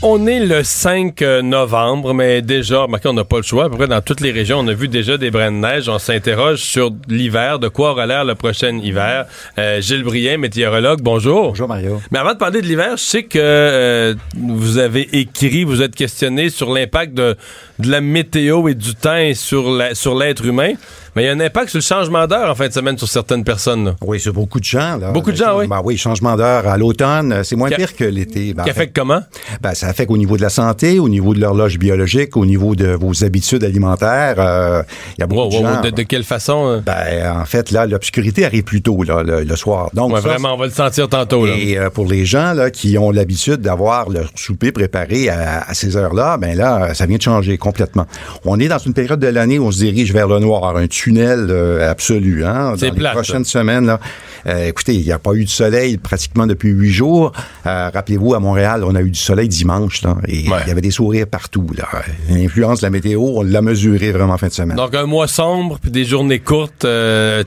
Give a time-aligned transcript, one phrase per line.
[0.00, 3.64] On est le 5 novembre, mais déjà, remarquez, on n'a pas le choix.
[3.64, 5.88] À peu près dans toutes les régions, on a vu déjà des brins de neige.
[5.88, 9.26] On s'interroge sur l'hiver, de quoi aura l'air le prochain hiver.
[9.58, 11.48] Euh, Gilles Brien, météorologue, bonjour.
[11.48, 12.00] Bonjour Mario.
[12.12, 15.96] Mais avant de parler de l'hiver, je sais que euh, vous avez écrit, vous êtes
[15.96, 17.36] questionné sur l'impact de,
[17.78, 20.72] de la météo et du temps sur la- sur l'être humain.
[21.16, 23.08] Mais il y a un impact sur le changement d'heure en fin de semaine sur
[23.08, 23.86] certaines personnes.
[23.86, 23.94] là.
[24.04, 24.98] Oui, c'est beaucoup de gens.
[24.98, 25.10] Là.
[25.10, 25.66] Beaucoup de gens, oui.
[25.66, 28.54] Ben oui, changement d'heure à l'automne, euh, c'est moins pire que l'été.
[28.54, 29.20] Ben, Qui affecte comment?
[29.60, 32.76] ben, ça affecte au niveau de la santé, au niveau de l'horloge biologique, au niveau
[32.76, 34.36] de vos habitudes alimentaires.
[34.38, 34.82] Euh,
[35.16, 35.80] Il y a beaucoup Wow, de wow, gens.
[35.80, 36.68] de, de quelle façon?
[36.68, 36.80] euh?
[36.84, 39.90] Ben, en fait, là, l'obscurité arrive plus tôt là, le, le soir.
[39.94, 41.46] Donc, Ouais, ça, vraiment, on va le sentir tantôt.
[41.46, 41.54] Là.
[41.56, 45.74] Et euh, pour les gens là, qui ont l'habitude d'avoir leur souper préparé à, à
[45.74, 48.06] ces heures-là, ben là, ça vient de changer complètement.
[48.44, 50.86] On est dans une période de l'année où on se dirige vers le noir, un
[50.86, 52.44] tunnel euh, absolu.
[52.44, 54.00] Hein, C'est dans plate, les prochaines semaines, là,
[54.46, 57.32] euh, écoutez, il n'y a pas eu de soleil pratiquement depuis huit jours.
[57.66, 60.58] Euh, Rappelez-vous, à Montréal, on a eu du soleil dimanche, là, et il Ouais.
[60.66, 61.66] y avait des sourires partout.
[61.76, 61.84] là.
[62.30, 64.76] L'influence de la météo, on l'a mesuré vraiment en fin de semaine.
[64.76, 66.86] Donc, un mois sombre, puis des journées courtes,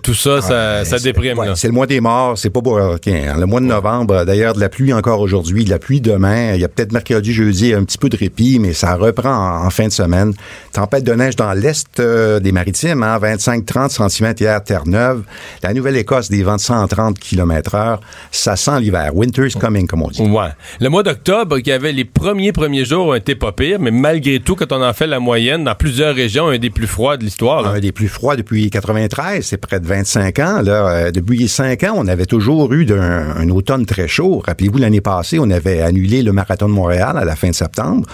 [0.04, 0.42] tout ça,
[0.86, 1.38] ça, déprime.
[1.40, 3.36] ouais, c'est le mois des morts, c'est pas pour ok, hein.
[3.40, 6.54] Le mois de novembre, d'ailleurs, de la pluie encore aujourd'hui, de la pluie demain.
[6.54, 9.66] Il y a peut-être mercredi, jeudi, un petit peu de répit, mais ça reprend en,
[9.66, 10.11] en fin de semaine.
[10.74, 15.24] Tempête de neige dans l'est euh, des maritimes, hein, 25-30 cm hier, Terre-Neuve.
[15.64, 18.02] La Nouvelle-Écosse, des vents de 130 km heure.
[18.32, 19.12] Ça sent l'hiver.
[19.16, 20.22] Winter's coming, comme on dit.
[20.22, 20.50] Ouais.
[20.80, 24.40] Le mois d'octobre, qui avait les premiers premiers jours, ont été pas pires, mais malgré
[24.40, 27.24] tout, quand on en fait la moyenne, dans plusieurs régions, un des plus froids de
[27.24, 27.66] l'histoire.
[27.68, 30.62] Un des plus froids depuis 93, c'est près de 25 ans.
[30.62, 34.42] Là, Euh, depuis 5 ans, on avait toujours eu d'un- un, automne très chaud.
[34.46, 38.06] Rappelez-vous, l'année passée, on avait annulé le marathon de Montréal à la fin de septembre.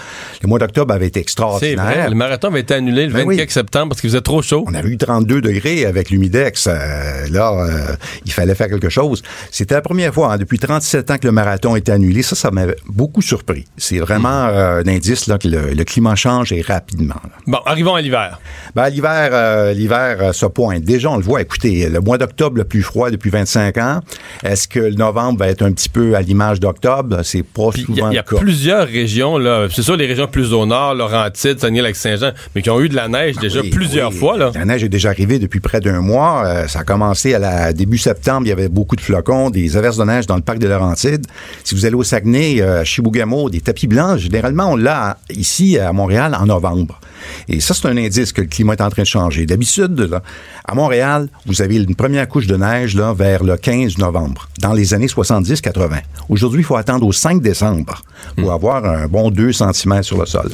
[0.42, 1.20] Le mois d'octobre avait été
[1.60, 1.74] C'est
[2.08, 3.46] le marathon avait été annulé le Ben 24 oui.
[3.52, 4.64] septembre parce qu'il faisait trop chaud.
[4.66, 6.66] On avait eu 32 degrés avec l'humidex.
[6.66, 7.94] Euh, là, euh,
[8.24, 9.22] il fallait faire quelque chose.
[9.50, 12.22] C'était la première fois hein, depuis 37 ans que le marathon était annulé.
[12.22, 13.64] Ça, ça m'avait beaucoup surpris.
[13.76, 17.16] C'est vraiment euh, un indice là, que le, le climat change et rapidement.
[17.24, 17.30] là.
[17.46, 18.40] Bon, arrivons à l'hiver.
[18.74, 20.82] Ben, l'hiver, l'hiver se pointe.
[20.82, 21.40] Déjà, on le voit.
[21.42, 24.00] Écoutez, le mois d'octobre le plus froid depuis 25 ans.
[24.44, 27.20] Est-ce que le novembre va être un petit peu à l'image d'octobre?
[27.22, 28.40] C'est pas Puis il y a, souvent il y a le cas.
[28.40, 29.66] plusieurs régions, là.
[29.70, 33.08] C'est sûr, les régions plus au nord, Laurentides, Saguenay-Lac-Saint-Jean, mais qui ont eu de la
[33.08, 34.16] neige déjà Oui, plusieurs oui.
[34.16, 34.50] fois, là.
[34.54, 36.44] La neige est déjà arrivée depuis près d'un mois.
[36.44, 38.46] Euh, ça a commencé à la début septembre.
[38.46, 41.26] Il y avait beaucoup de flocons, des averses de neige dans le parc de Laurentides.
[41.64, 45.78] Si vous allez au Saguenay, euh, à Chibougamau, des tapis blancs, généralement, on l'a ici
[45.78, 47.00] à Montréal en novembre.
[47.48, 49.44] Et ça, c'est un indice que le climat est en train de changer.
[49.44, 50.20] D'habitude,
[50.64, 54.72] à Montréal, vous avez une première couche de neige là, vers le 15 novembre, dans
[54.72, 56.00] les années 70-80.
[56.28, 58.02] Aujourd'hui, il faut attendre au 5 décembre
[58.36, 60.50] pour avoir un bon 2 cm sur le sol.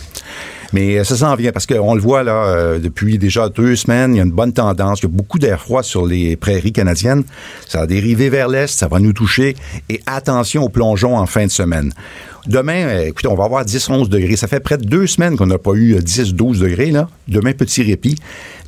[0.75, 4.15] Mais euh, ça s'en vient parce qu'on le voit là euh, depuis déjà deux semaines,
[4.15, 6.73] il y a une bonne tendance, il y a beaucoup d'air froid sur les prairies
[6.73, 7.23] canadiennes.
[7.69, 9.55] Ça a dérivé vers l'est, ça va nous toucher
[9.89, 11.93] et attention aux plongeons en fin de semaine.
[12.49, 14.37] Demain, euh, écoutez, on va avoir 10-11 degrés.
[14.37, 16.91] Ça fait près de deux semaines qu'on n'a pas eu euh, 10-12 degrés.
[16.91, 17.09] Là.
[17.27, 18.17] Demain, petit répit.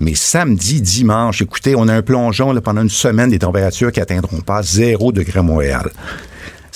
[0.01, 4.01] Mais samedi, dimanche, écoutez, on a un plongeon là, pendant une semaine des températures qui
[4.01, 5.91] atteindront pas 0 degré à Montréal.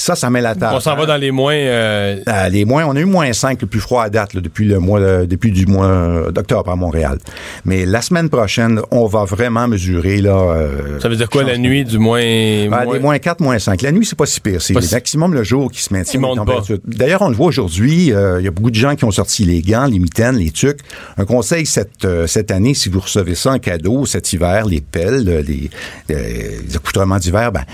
[0.03, 0.75] Ça, ça met la table.
[0.77, 1.53] On s'en va dans les moins.
[1.55, 4.41] euh, Euh, les moins, on a eu moins 5 le plus froid à date là,
[4.41, 7.19] depuis le mois euh, depuis du mois d'octobre à Montréal.
[7.66, 10.31] Mais la semaine prochaine, on va vraiment mesurer là.
[10.37, 12.19] euh, ça veut dire quoi, la nuit du moins.
[12.21, 13.83] Ben, moins- des moins 4, moins 5.
[13.83, 14.62] La nuit, c'est pas si pire.
[14.62, 16.19] C'est le si- maximum le jour qui se maintient.
[16.69, 16.81] Les.
[16.87, 18.12] D'ailleurs, on le voit aujourd'hui.
[18.12, 20.50] euh, Il y a beaucoup de gens qui ont sorti les gants, les mitaines, les
[20.50, 20.81] tucs.
[21.19, 24.81] Un conseil cette, euh, cette année, si vous recevez ça en cadeau cet hiver, les
[24.81, 25.69] pelles, les,
[26.08, 27.64] les accoutrements d'hiver, ben,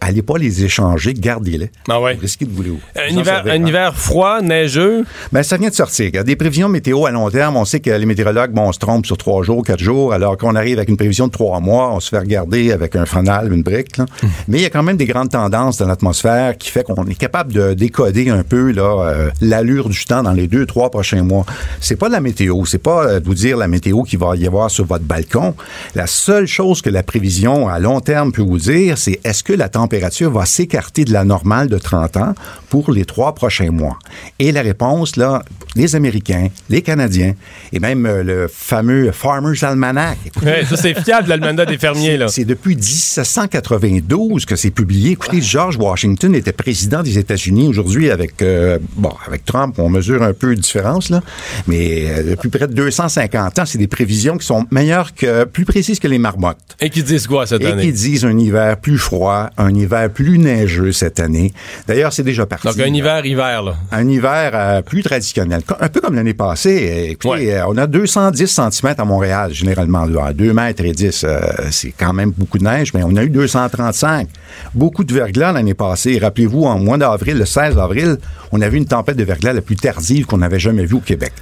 [0.00, 1.70] allez pas les échanger, gardez-les.
[1.88, 2.14] Ah ouais.
[2.14, 5.04] Vous risquez de vous les Un hiver, servir, un hiver froid, neigeux?
[5.32, 6.24] Ben, ça vient de sortir.
[6.24, 7.56] Des prévisions météo à long terme.
[7.56, 10.36] On sait que les météorologues, bon, on se trompe sur trois jours, quatre jours, alors
[10.36, 13.52] qu'on arrive avec une prévision de trois mois, on se fait regarder avec un fanal,
[13.52, 13.96] une brique.
[13.96, 14.06] là.
[14.48, 17.14] Mais il y a quand même des grandes tendances dans l'atmosphère qui fait qu'on est
[17.18, 21.44] capable de décoder un peu euh, l'allure du temps dans les deux, trois prochains mois.
[21.80, 24.36] C'est pas de la météo, c'est pas euh, de vous dire la météo qu'il va
[24.36, 25.54] y avoir sur votre balcon.
[25.94, 29.52] La seule chose que la prévision à long terme peut vous dire, c'est est-ce que
[29.52, 32.34] la température température va s'écarter de la normale de 30 ans
[32.68, 33.98] pour les trois prochains mois.
[34.38, 35.42] Et la réponse, là,
[35.74, 37.34] les Américains, les Canadiens,
[37.72, 40.18] et même euh, le fameux Farmer's Almanac.
[40.42, 42.28] Ouais, ça, c'est fiable, l'almanach des fermiers, là.
[42.28, 45.12] c'est depuis 1792 que c'est publié.
[45.12, 47.68] Écoutez, George Washington était président des États-Unis.
[47.68, 51.22] Aujourd'hui, avec euh, bon, avec Trump, on mesure un peu de différence là,
[51.66, 55.64] mais euh, depuis près de 250 ans, c'est des prévisions qui sont meilleures que plus
[55.64, 56.58] précises que les marmottes.
[56.80, 57.82] Et qui disent quoi cette Et année?
[57.82, 61.52] qui disent un hiver plus froid, un hiver plus neigeux cette année.
[61.86, 62.66] D'ailleurs, c'est déjà parti.
[62.66, 63.74] Donc, un hiver, hiver, là.
[63.92, 65.60] Un hiver euh, plus traditionnel.
[65.80, 67.08] Un peu comme l'année passée.
[67.10, 67.54] Écoutez, Ouais.
[67.54, 70.04] euh, on a 210 cm à Montréal, généralement.
[70.06, 70.32] Là.
[70.32, 71.40] 2 mètres et 10, euh,
[71.70, 74.28] c'est quand même beaucoup de neige, mais on a eu 235.
[74.74, 76.18] Beaucoup de verglas l'année passée.
[76.18, 78.16] Rappelez-vous, en mois d'avril, le 16 avril,
[78.52, 81.00] on a vu une tempête de verglas la plus tardive qu'on avait jamais vue au
[81.00, 81.32] Québec.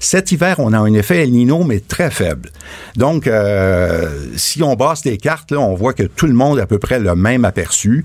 [0.00, 2.50] Cet hiver, on a un effet El Nino, mais très faible.
[2.96, 6.62] Donc, euh, si on basse les cartes, là, on voit que tout le monde a
[6.62, 8.00] à peu près le même aperçu, euh,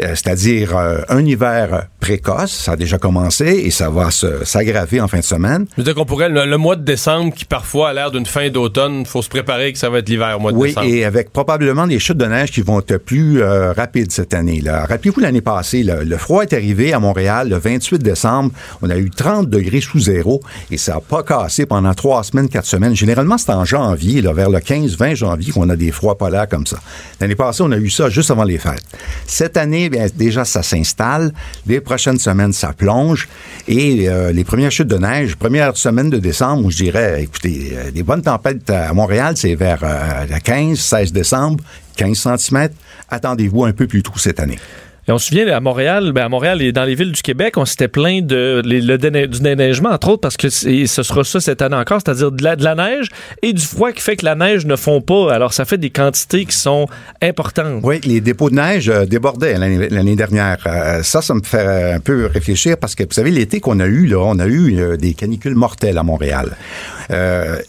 [0.00, 5.18] c'est-à-dire euh, un hiver précoce, ça a déjà commencé et ça va s'aggraver en fin
[5.18, 5.66] de semaine.
[5.72, 8.26] Je veux dire qu'on pourrait, le, le mois de décembre, qui parfois a l'air d'une
[8.26, 10.86] fin d'automne, faut se préparer que ça va être l'hiver au mois de Oui, décembre.
[10.86, 14.86] et avec probablement des chutes de neige qui vont être plus euh, rapides cette année-là.
[14.86, 18.50] Rappelez-vous l'année passée, là, le froid est arrivé à Montréal le 28 décembre.
[18.82, 20.40] On a eu 30 degrés sous zéro
[20.70, 22.96] et ça n'a pas cassé pendant trois semaines, quatre semaines.
[22.96, 26.66] Généralement, c'est en janvier, là, vers le 15-20 janvier, qu'on a des froids polaires comme
[26.66, 26.78] ça.
[27.20, 28.82] L'année passée, on a eu ça juste avant les fêtes.
[29.26, 31.32] Cette année, déjà, ça s'installe.
[31.66, 33.28] Les prochaines semaines, ça plonge.
[33.68, 37.72] Et euh, les premières chutes de neige, première semaine de décembre, où je dirais, écoutez,
[37.74, 41.62] euh, des bonnes tempêtes à Montréal, c'est vers euh, le 15, 16 décembre,
[41.96, 42.68] 15 cm.
[43.08, 44.58] Attendez-vous un peu plus tôt cette année.
[45.08, 47.56] Et on se souvient, à Montréal, ben à Montréal et dans les villes du Québec,
[47.56, 51.60] on s'était plaint de, le du déneigement, entre autres, parce que ce sera ça cette
[51.60, 53.08] année encore, c'est-à-dire de la, de la neige
[53.42, 55.34] et du froid qui fait que la neige ne fond pas.
[55.34, 56.86] Alors, ça fait des quantités qui sont
[57.20, 57.80] importantes.
[57.82, 60.58] Oui, les dépôts de neige euh, débordaient l'année dernière.
[60.66, 63.86] Euh, ça, ça me fait un peu réfléchir parce que, vous savez, l'été qu'on a
[63.86, 66.56] eu, là, on a eu euh, des canicules mortelles à Montréal.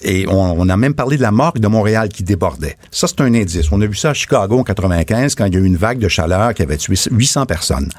[0.03, 2.77] Et on, a même parlé de la morgue de Montréal qui débordait.
[2.91, 3.71] Ça, c'est un indice.
[3.71, 5.97] On a vu ça à Chicago en 95 quand il y a eu une vague
[5.97, 7.89] de chaleur qui avait tué 800 personnes.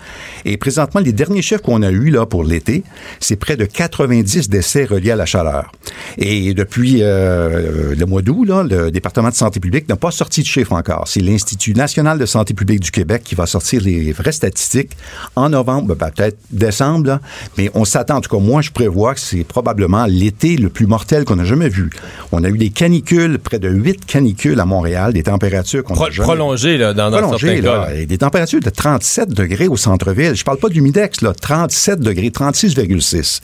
[0.45, 2.85] Et présentement, les derniers chiffres qu'on a eus là, pour l'été,
[3.21, 5.73] c'est près de 90 décès reliés à la chaleur.
[6.19, 10.47] Et depuis euh, le mois d'août, le département de santé publique n'a pas sorti de
[10.47, 11.05] chiffres encore.
[11.09, 14.93] C'est l'Institut national de santé publique du Québec qui va sortir les vraies statistiques
[15.37, 17.21] en novembre, ben, peut-être décembre, là.
[17.57, 20.87] mais on s'attend, en tout cas moi je prévois que c'est probablement l'été le plus
[20.87, 21.89] mortel qu'on a jamais vu.
[22.33, 26.07] On a eu des canicules, près de 8 canicules à Montréal, des températures qu'on Pro-
[26.07, 27.95] a jamais prolongé, là, dans, dans prolongé, certains là, cas.
[27.95, 28.71] et des températures de
[29.15, 30.35] 37 degrés au centre-ville.
[30.35, 33.41] Je parle pas d'humidex, là, 37 degrés, 36,6.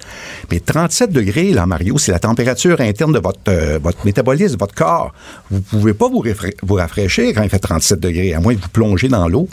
[0.51, 4.75] Mais 37 degrés, là, Mario, c'est la température interne de votre, euh, votre métabolisme, votre
[4.75, 5.13] corps.
[5.49, 9.07] Vous pouvez pas vous, rafraîchir quand il fait 37 degrés, à moins que vous plongez
[9.07, 9.49] dans l'eau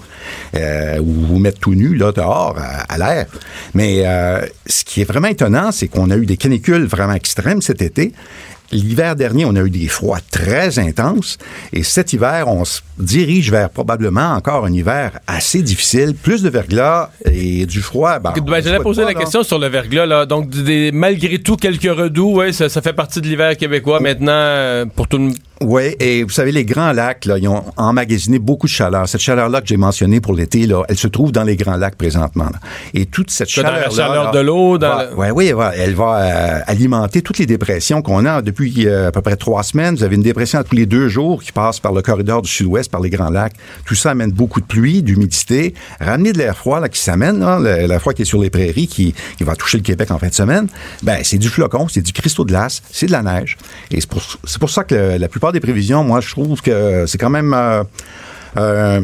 [0.55, 3.27] euh, ou vous mettre tout nu, là, dehors, à, à l'air.
[3.75, 7.61] Mais euh, ce qui est vraiment étonnant, c'est qu'on a eu des canicules vraiment extrêmes
[7.61, 8.11] cet été.
[8.71, 11.37] L'hiver dernier, on a eu des froids très intenses.
[11.71, 16.13] Et cet hiver, on se dirige vers probablement encore un hiver assez difficile.
[16.15, 18.19] Plus de verglas et du froid.
[18.19, 19.19] Ben, Ben, J'allais poser pas, la là.
[19.19, 20.05] question sur le verglas.
[20.05, 20.25] Là.
[20.25, 23.99] Donc, des, malgré tout, quelques redoux, ouais, ça, ça fait partie de l'hiver québécois.
[23.99, 25.31] Maintenant, euh, pour tout le
[25.61, 29.09] Oui, et vous savez, les grands lacs, là, ils ont emmagasiné beaucoup de chaleur.
[29.09, 31.95] Cette chaleur-là que j'ai mentionnée pour l'été, là, elle se trouve dans les grands lacs
[31.95, 32.45] présentement.
[32.45, 32.59] là.
[32.93, 36.17] Et toute cette dans la chaleur de l'eau, dans le- Oui, oui, ouais, elle va
[36.21, 39.95] euh, alimenter toutes les dépressions qu'on a depuis euh, à peu près trois semaines.
[39.95, 42.91] Vous avez une dépression tous les deux jours qui passe par le corridor du sud-ouest,
[42.91, 43.53] par les grands lacs.
[43.85, 47.99] Tout ça amène beaucoup de pluie, d'humidité, ramener de l'air froid là, qui s'amène, l'air
[47.99, 50.33] froid qui est sur les prairies, qui, qui va toucher le Québec en fin de
[50.35, 50.67] semaine.
[51.01, 53.57] Ben, c'est du flocon, c'est du cristaux de glace, c'est de la neige.
[53.89, 54.21] Et c'est pour,
[54.59, 57.55] pour ça que le- la plupart des prévisions, moi, je trouve que c'est quand même...
[58.57, 59.01] euh, euh,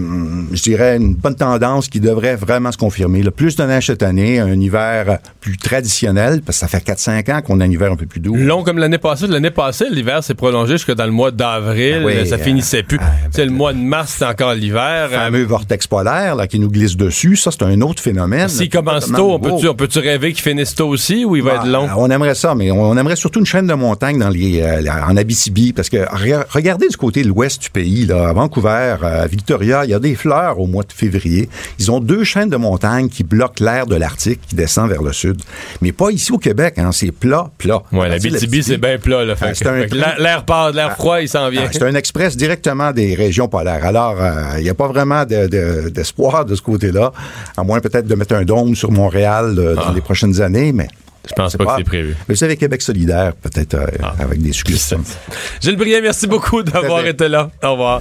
[0.51, 3.21] je dirais une bonne tendance qui devrait vraiment se confirmer.
[3.23, 7.31] Le plus de neige cette année, un hiver plus traditionnel, parce que ça fait 4-5
[7.33, 8.35] ans qu'on a un hiver un peu plus doux.
[8.35, 9.27] long comme l'année passée.
[9.27, 11.99] L'année passée, l'hiver s'est prolongé jusque dans le mois d'avril.
[12.01, 12.97] Ah oui, ça euh, finissait plus.
[13.01, 15.09] ah, Tu sais, le mois de mars, c'est encore l'hiver.
[15.09, 18.47] Le Euh, fameux vortex polaire là, qui nous glisse dessus, ça c'est un autre phénomène.
[18.49, 21.55] S'il commence tôt, on peut-tu, on peut-tu rêver qu'il finisse tôt aussi ou il va
[21.55, 21.89] Bah, être long?
[21.97, 25.15] On aimerait ça, mais on aimerait surtout une chaîne de montagnes dans les, euh, en
[25.17, 29.27] Abitibi, parce que re- regardez du côté de l'ouest du pays, là, à Vancouver, à
[29.27, 31.49] Victoria, il y a des fleurs au mois de février.
[31.79, 35.13] Ils ont deux chaînes de montagnes qui bloquent l'air de l'Arctique qui descend vers le
[35.13, 35.41] sud.
[35.81, 37.81] Mais pas ici au Québec, hein, c'est plat, plat.
[37.91, 39.23] Ouais, la BTB, c'est bien plat.
[39.25, 41.63] Là, Ah, c'est truc- l'air- part, l'air froid, il s'en vient.
[41.65, 43.85] Ah, c'est un express directement des régions polaires.
[43.85, 47.11] Alors, euh, il n'y a pas vraiment de- de- d'espoir de, ce côté-là,
[47.57, 50.87] à moins peut-être de mettre un dôme sur Montréal euh, dans les prochaines années, mais...
[51.27, 52.15] Je pense pas que c'est prévu.
[52.27, 54.13] Mais Vous savez, Québec solidaire, peut-être euh, Ah.
[54.19, 55.01] avec des suggestions.
[55.61, 57.49] Gilles Briand, merci beaucoup d'avoir été là.
[57.63, 57.99] Au revoir.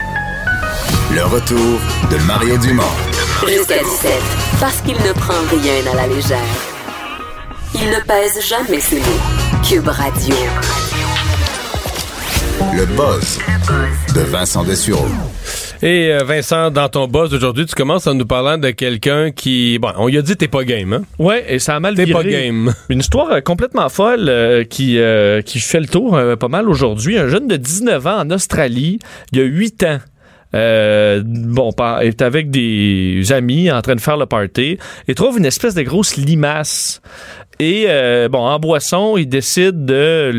[1.14, 1.78] Le retour
[2.10, 2.82] de Mario Dumont.
[3.46, 4.12] Jusqu'à 17,
[4.60, 6.38] parce qu'il ne prend rien à la légère.
[7.74, 9.62] Il ne pèse jamais ses mots.
[9.68, 10.34] Cube Radio.
[12.74, 13.38] Le buzz
[14.14, 15.06] de Vincent Dessureau.
[15.82, 19.80] Et euh, Vincent, dans ton boss aujourd'hui, tu commences en nous parlant de quelqu'un qui...
[19.80, 21.02] Bon, on lui a dit t'es pas game, hein?
[21.18, 22.72] Ouais, et ça a mal T'es pas game.
[22.88, 26.68] Une histoire euh, complètement folle euh, qui, euh, qui fait le tour euh, pas mal
[26.68, 27.18] aujourd'hui.
[27.18, 29.00] Un jeune de 19 ans en Australie,
[29.32, 29.98] il y a 8 ans.
[30.54, 34.78] Euh, bon, est avec des amis en train de faire le party
[35.08, 37.00] et trouve une espèce de grosse limace.
[37.64, 40.32] Et euh, bon, en boisson, il décide de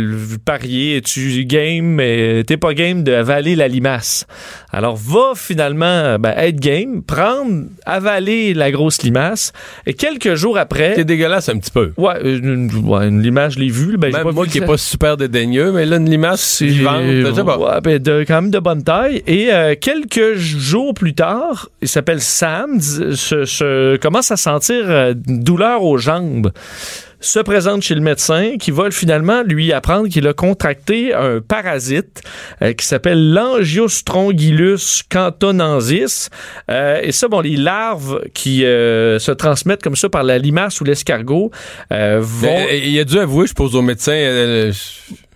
[0.44, 1.02] parier.
[1.02, 4.28] Tu game, mais t'es pas game de avaler la limace.
[4.74, 9.54] Alors va finalement ben, être game, prendre, avaler la grosse limace.
[9.86, 11.94] Et quelques jours après, T'es dégueulasse un petit peu.
[11.96, 13.96] Ouais, une, ouais, une limace, je l'ai vue.
[13.96, 17.04] Ben, Même pas moi vu qui est pas super dédaigneux, mais là, une limace vivante,
[17.36, 17.58] sais pas.
[17.58, 19.24] Ouais, ben, de, quand même de bonne taille.
[19.28, 25.14] Et euh, quelques jours plus tard, il s'appelle Sam, se, se- commence à sentir euh,
[25.30, 26.52] une douleur aux jambes?
[27.26, 32.22] Se présente chez le médecin qui va finalement lui apprendre qu'il a contracté un parasite
[32.62, 36.30] euh, qui s'appelle l'angiostrongylus cantonensis.
[36.70, 40.82] Euh, et ça, bon, les larves qui euh, se transmettent comme ça par la limace
[40.82, 41.50] ou l'escargot
[41.94, 42.58] euh, vont...
[42.70, 44.74] Euh, Il a dû avouer, je pose au médecin, euh,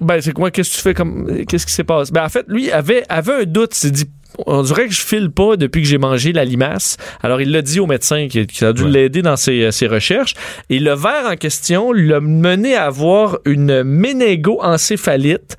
[0.02, 0.52] Ben, c'est quoi?
[0.52, 1.46] Qu'est-ce que tu fais comme.
[1.48, 2.12] Qu'est-ce qui s'est passé?
[2.12, 3.72] Ben, en fait, lui avait, avait un doute.
[3.76, 4.10] Il s'est dit.
[4.46, 6.98] On dirait que je file pas depuis que j'ai mangé la limace.
[7.24, 8.90] Alors, il l'a dit au médecin qui, qui a dû Ouais.
[8.92, 10.36] l'aider dans ses, ses recherches.
[10.70, 15.58] Et le verre en question l'a mené à avoir une ménégo-encéphalite.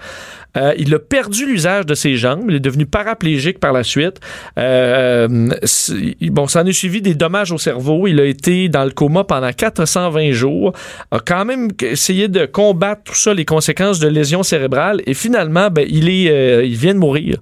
[0.59, 2.47] Euh, il a perdu l'usage de ses jambes.
[2.49, 4.19] Il est devenu paraplégique par la suite.
[4.59, 8.07] Euh, c'est- bon, ça en est suivi des dommages au cerveau.
[8.07, 10.73] Il a été dans le coma pendant 420 jours.
[11.11, 15.01] A quand même essayé de combattre tout ça, les conséquences de lésions cérébrales.
[15.07, 17.37] Et finalement, ben, il, est, euh, il vient de mourir.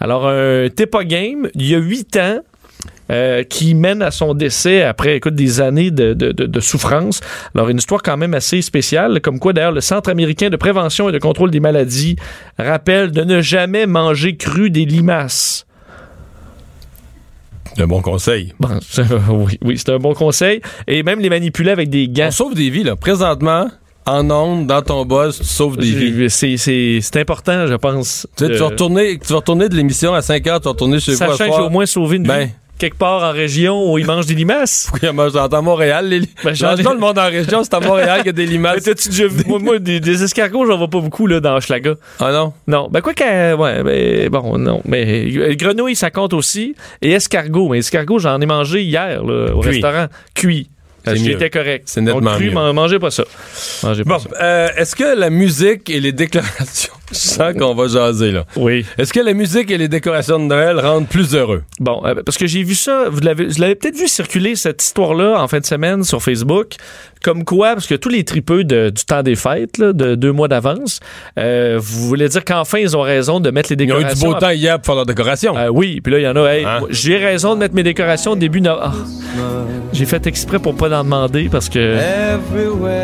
[0.00, 2.38] Alors, un pas game, il y a 8 ans.
[3.10, 7.20] Euh, qui mène à son décès après écoute, des années de, de, de- de souffrance.
[7.54, 11.08] Alors, une histoire quand même assez spéciale, comme quoi d'ailleurs le Centre américain de prévention
[11.08, 12.16] et de contrôle des maladies
[12.58, 15.66] rappelle de ne jamais manger cru des limaces.
[17.78, 18.52] un bon conseil.
[18.58, 18.68] Bon,
[19.30, 20.60] oui, oui c'est un bon conseil.
[20.86, 22.26] Et même les manipuler avec des gants.
[22.28, 22.96] On sauve des vies, là.
[22.96, 23.68] Présentement,
[24.06, 26.30] en ondes, dans ton boss, tu sauves des vies.
[26.30, 28.26] C'est- C'est c'est important, je pense.
[28.36, 30.70] Tu, sais, tu vas retourner, tu vas retourner de l'émission à 5 heures, tu vas
[30.70, 32.46] retourner chez vous à Sachant que j'ai au moins sauvé une Ben.
[32.46, 32.50] vie.
[32.78, 34.88] Quelque part en région où ils mangent des limaces.
[35.02, 36.08] Oui, moi, j'entends Montréal.
[36.08, 36.20] Les...
[36.44, 38.52] Ben, j'en ai- le monde en région, c'est à Montréal qu'il y a des Mais
[38.52, 38.84] limaces.
[38.84, 39.42] Déjà vu?
[39.46, 41.94] Moi, moi, des, des escargots, j'en vois pas beaucoup là, dans Schlaga.
[42.20, 42.52] Ah non?
[42.68, 42.88] Non.
[42.90, 43.54] Ben, quoi que.
[43.54, 44.80] Ouais, ben, bon, non.
[44.84, 45.04] Mais
[45.36, 46.74] euh, grenouille, ça compte aussi.
[47.02, 47.68] Et escargot.
[47.68, 49.70] Mais escargot, j'en ai mangé hier, là, au Cuit.
[49.70, 50.06] restaurant.
[50.34, 50.68] Cuit.
[51.16, 51.84] J'étais correct.
[51.86, 52.52] C'est nettement cru, mieux.
[52.52, 53.24] man- mangez pas ça.
[53.82, 54.28] Mangez pas Bon, ça.
[54.42, 56.92] euh, est-ce que la musique et les déclarations...
[57.10, 58.44] Je sens qu'on va jaser, là.
[58.54, 58.84] Oui.
[58.98, 61.62] Est-ce que la musique et les décorations de Noël rendent plus heureux?
[61.80, 64.82] Bon, euh, parce que j'ai vu ça, vous l'avez, vous l'avez peut-être vu circuler cette
[64.84, 66.74] histoire-là en fin de semaine sur Facebook,
[67.24, 70.32] comme quoi, parce que tous les tripeux de- du temps des fêtes, là, de deux
[70.32, 71.00] mois d'avance,
[71.38, 74.04] euh, vous voulez dire qu'enfin ils ont raison de mettre les Ils ont eu du
[74.04, 74.28] décorations.
[74.32, 75.56] beau temps hier pour faire leur décoration.
[75.56, 76.46] Euh, oui, puis là, il y en a.
[76.50, 76.80] hey, Hein?
[76.90, 78.60] J'ai raison de mettre mes décorations au début.
[78.60, 78.92] no- Ah.
[79.94, 81.96] J'ai fait exprès pour pas en demander parce que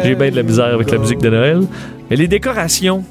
[0.05, 1.63] j'ai bien de la misère avec la musique de Noël.
[2.11, 3.05] Les décorations,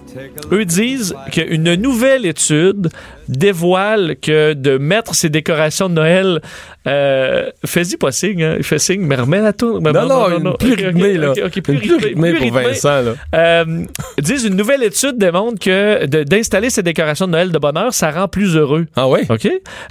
[0.51, 2.89] eux disent qu'une nouvelle étude
[3.27, 6.41] dévoile que de mettre ces décorations de Noël,
[6.87, 9.81] euh, fais-y pas signe, hein, il fait signe, mais remets la tour.
[9.81, 11.33] non, non, une plus Ok, ok, rythmée, là.
[11.33, 12.63] plus plus rythmée, plus pour rythmée.
[12.73, 13.13] Vincent, là.
[13.33, 13.85] Euh,
[14.19, 18.27] disent une nouvelle étude démontre que d'installer ces décorations de Noël de bonheur, ça rend
[18.27, 18.85] plus heureux.
[18.95, 19.25] Ah ouais?
[19.29, 19.47] OK?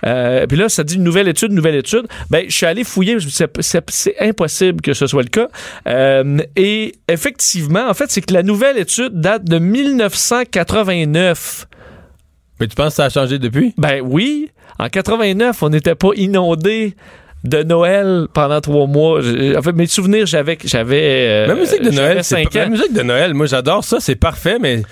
[0.07, 2.07] Euh, puis là, ça dit une nouvelle étude, une nouvelle étude.
[2.31, 3.17] Ben, je suis allé fouiller,
[3.61, 5.49] c'est impossible que ce soit le cas.
[5.89, 11.67] Euh, et effectivement, en fait, c'est que la nouvelle étude date de 1989.
[12.61, 13.75] Mais tu penses que ça a changé depuis?
[13.79, 16.95] Ben oui, en 89, on n'était pas inondé
[17.45, 19.19] de Noël pendant trois mois.
[19.21, 20.57] En fait, mes souvenirs, j'avais...
[20.65, 24.15] j'avais euh, la musique de Noël, c'est la musique de Noël, moi j'adore ça, c'est
[24.15, 24.83] parfait, mais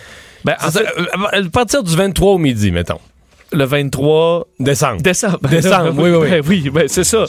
[0.44, 2.98] Ben, en fait, euh, à partir du 23 au midi, mettons.
[3.52, 5.00] le 23 Décembre.
[5.02, 5.38] décembre.
[5.48, 6.30] Décembre, oui, oui, oui.
[6.30, 7.24] Ben oui, ben c'est ça.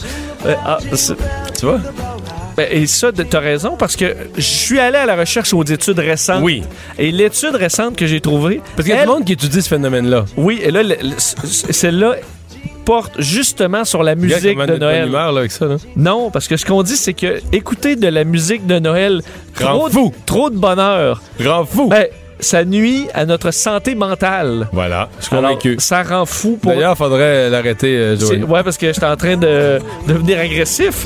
[0.45, 0.79] Euh, ah,
[1.59, 1.79] Tu vois?
[2.69, 5.99] Ben, et ça, t'as raison, parce que je suis allé à la recherche aux études
[5.99, 6.41] récentes.
[6.43, 6.63] Oui.
[6.99, 8.61] Et l'étude récente que j'ai trouvée.
[8.75, 10.25] Parce qu'il y a elle- du monde qui étudie ce phénomène-là.
[10.37, 12.15] Oui, et là, le- le- celle-là
[12.85, 15.07] porte justement sur la musique de Noël.
[15.07, 15.75] humeur, là, avec ça, là.
[15.95, 19.21] Non, parce que ce qu'on dit, c'est que écouter de la musique de Noël,
[19.59, 20.13] Rend trop, de- fou.
[20.25, 21.87] trop de bonheur, Grand fou.
[21.89, 22.05] ben,
[22.39, 24.67] ça nuit à notre santé mentale.
[24.73, 25.75] Voilà, je suis Alors, convaincu.
[25.77, 26.71] ça rend fou pour.
[26.73, 28.43] D'ailleurs, faudrait l'arrêter, euh, Joël.
[28.45, 29.77] Ouais, parce que j'étais en train de
[30.07, 31.05] devenir agressif.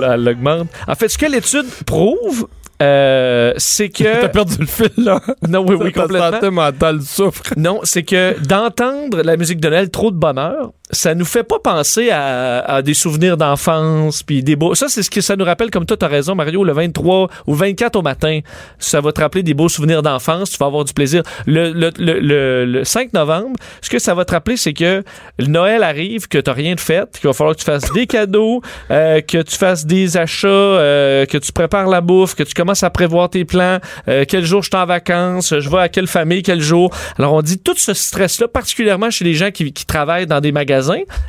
[0.00, 0.68] Là, elle l'augmente.
[0.86, 2.46] En fait, ce que l'étude prouve,
[2.80, 4.26] euh, c'est T'as que.
[4.28, 5.20] perdu le fil, là.
[5.48, 6.30] non, oui, oui, Ta complètement.
[6.32, 7.42] santé mentale souffre.
[7.56, 11.58] Non, c'est que d'entendre la musique de Noël, trop de bonheur, ça nous fait pas
[11.58, 15.44] penser à, à des souvenirs d'enfance puis des beaux ça c'est ce que ça nous
[15.44, 18.40] rappelle comme toi t'as raison Mario le 23 ou 24 au matin
[18.78, 21.22] ça va te rappeler des beaux souvenirs d'enfance tu vas avoir du plaisir.
[21.46, 25.02] Le, le, le, le, le 5 novembre ce que ça va te rappeler c'est que
[25.38, 28.60] Noël arrive que t'as rien de fait qu'il va falloir que tu fasses des cadeaux
[28.90, 32.82] euh, que tu fasses des achats euh, que tu prépares la bouffe que tu commences
[32.82, 36.06] à prévoir tes plans euh, quel jour je suis en vacances je vais à quelle
[36.06, 36.94] famille quel jour.
[37.18, 40.40] Alors on dit tout ce stress là particulièrement chez les gens qui, qui travaillent dans
[40.40, 40.81] des magasins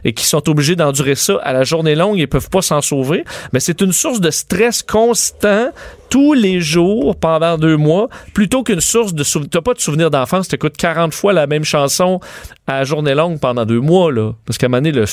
[0.04, 3.24] et qui sont obligés d'endurer ça à la journée longue et peuvent pas s'en sauver,
[3.52, 5.70] mais c'est une source de stress constant
[6.10, 9.50] tous les jours pendant deux mois, plutôt qu'une source de souvenirs.
[9.52, 12.20] T'as pas de souvenirs d'enfance, t'écoutes 40 fois la même chanson
[12.68, 14.34] à la journée longue pendant deux mois, là.
[14.46, 15.04] Parce qu'à un moment donné,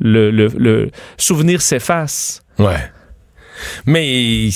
[0.00, 2.42] le, le souvenir s'efface.
[2.58, 2.90] Ouais.
[3.86, 4.48] Mais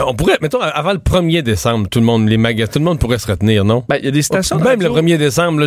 [0.00, 2.98] on pourrait, mettons, avant le 1er décembre, tout le monde, les magasins, tout le monde
[2.98, 3.84] pourrait se retenir, non?
[3.88, 4.58] Ben, il y a des stations.
[4.58, 5.66] Même le 1er décembre, là,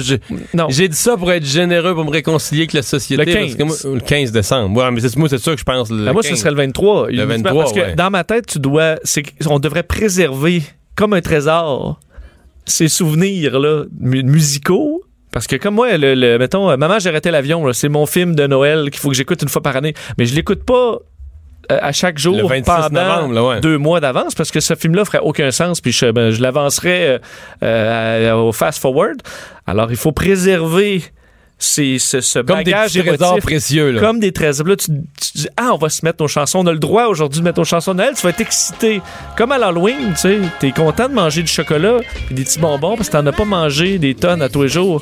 [0.69, 3.23] j'ai, dit ça pour être généreux, pour me réconcilier avec la société.
[3.25, 3.55] Le 15.
[3.55, 4.77] parce que moi- le 15 décembre.
[4.81, 5.89] Ouais, mais c'est, moi, c'est ça que je pense.
[5.89, 6.39] Le Ben, moi, ce 15.
[6.39, 7.09] serait le 23.
[7.09, 7.95] Le 23, Parce que ouais.
[7.95, 8.95] dans ma tête, tu dois.
[9.03, 10.63] c'est On devrait préserver
[10.95, 11.99] comme un trésor
[12.65, 15.03] ces souvenirs-là mu- musicaux.
[15.31, 18.33] Parce que comme moi, le, le- mettons, euh, Maman, j'ai arrêté l'avion, c'est mon film
[18.35, 19.93] de Noël qu'il faut que j'écoute une fois par année.
[20.17, 20.97] Mais je l'écoute pas
[21.69, 23.59] à chaque jour Le 26 pendant novembre, là, ouais.
[23.61, 27.07] deux mois d'avance parce que ce film-là ferait aucun sens puis je, ben, je l'avancerais
[27.07, 27.19] euh,
[27.63, 29.17] euh, au fast-forward.
[29.65, 31.03] Alors, il faut préserver
[31.59, 33.99] ces, ce, ce Comme bagage trésors émotif précieux, là.
[33.99, 34.67] comme des trésors.
[34.67, 36.59] Là, tu, tu dis, ah, on va se mettre nos chansons.
[36.59, 38.13] On a le droit aujourd'hui de mettre nos chansons de Noël.
[38.15, 39.01] Tu vas être excité.
[39.35, 40.39] Comme à l'Halloween, tu sais.
[40.59, 41.97] T'es content de manger du chocolat
[42.29, 44.69] et des petits bonbons parce que t'en as pas mangé des tonnes à tous les
[44.69, 45.01] jours.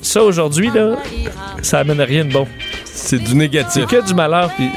[0.00, 0.96] Ça, aujourd'hui, là,
[1.62, 2.46] ça amène rien de bon.
[2.84, 3.84] C'est du négatif.
[3.88, 4.70] C'est que du malheur puis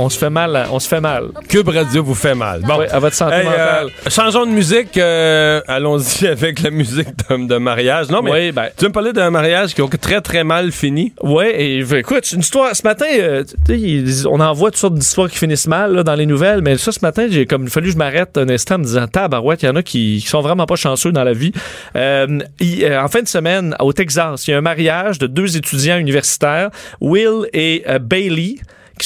[0.00, 0.66] on se fait mal.
[0.72, 1.28] On se fait mal.
[1.48, 2.62] Cube Radio vous fait mal.
[2.62, 2.80] Bon.
[2.90, 3.86] À votre santé Hey, mentale.
[4.06, 4.96] euh, changeons de musique.
[4.96, 8.08] euh, allons-y avec la musique de, de mariage.
[8.08, 10.72] Non, mais Oui, ben, tu veux me parler d'un mariage qui a très, très mal
[10.72, 11.12] fini?
[11.22, 12.74] Ouais, et ben, écoute, une histoire.
[12.74, 13.44] Ce matin, euh,
[14.28, 16.92] on en voit toutes sortes d'histoires qui finissent mal là, dans les nouvelles, mais ça,
[16.92, 19.66] ce matin, j'ai comme fallu que je m'arrête un instant en me disant Tabarouette, il
[19.66, 21.52] y en a qui, qui sont vraiment pas chanceux dans la vie.
[21.96, 25.56] Euh, euh, en fin de semaine, au Texas, il y a un mariage de deux
[25.56, 26.70] étudiants universitaires,
[27.00, 28.56] Will et euh, Bailey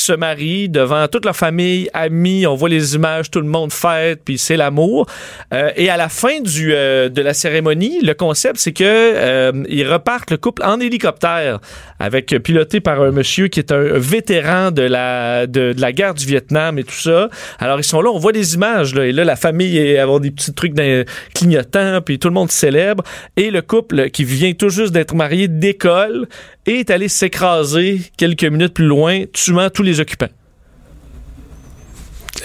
[0.00, 4.20] se marient devant toute leur famille, amis, on voit les images, tout le monde fête,
[4.24, 5.06] puis c'est l'amour.
[5.52, 9.52] Euh, et à la fin du, euh, de la cérémonie, le concept, c'est que euh,
[9.68, 11.60] ils repartent le couple en hélicoptère,
[11.98, 16.14] avec euh, piloté par un monsieur qui est un vétéran de la de, la guerre
[16.14, 17.28] du Vietnam et tout ça.
[17.58, 20.20] Alors ils sont là, on voit des images là, et là la famille est avoir
[20.20, 21.04] des petits trucs d'un-
[21.34, 23.02] clignotants, puis tout le monde célèbre.
[23.36, 26.26] Et le couple qui vient tout juste d'être marié décolle
[26.66, 30.28] et est allé s'écraser quelques minutes plus loin, tuant tous les occupants.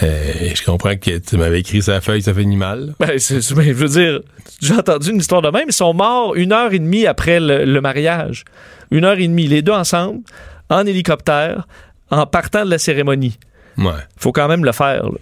[0.04, 2.94] Euh, je comprends que tu m'avais écrit sa feuille, ça finit mal.
[3.00, 4.22] Ben, ben, je veux dire,
[4.62, 5.66] j'ai entendu une histoire de même.
[5.68, 8.46] Ils sont morts une heure et demie après le, le mariage.
[8.92, 10.22] Une heure et demie, les deux ensemble,
[10.70, 11.68] en hélicoptère,
[12.12, 13.38] en partant de la cérémonie.
[13.78, 13.92] Ouais.
[14.18, 15.04] Faut quand même le faire.
[15.04, 15.18] là.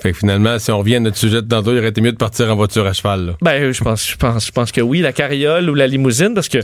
[0.00, 2.12] Fait que finalement, si on revient à notre sujet de tantôt, il aurait été mieux
[2.12, 3.26] de partir en voiture à cheval.
[3.26, 3.32] Là.
[3.42, 6.48] Ben, je pense, je pense, je pense que oui, la carriole ou la limousine, parce
[6.48, 6.58] que,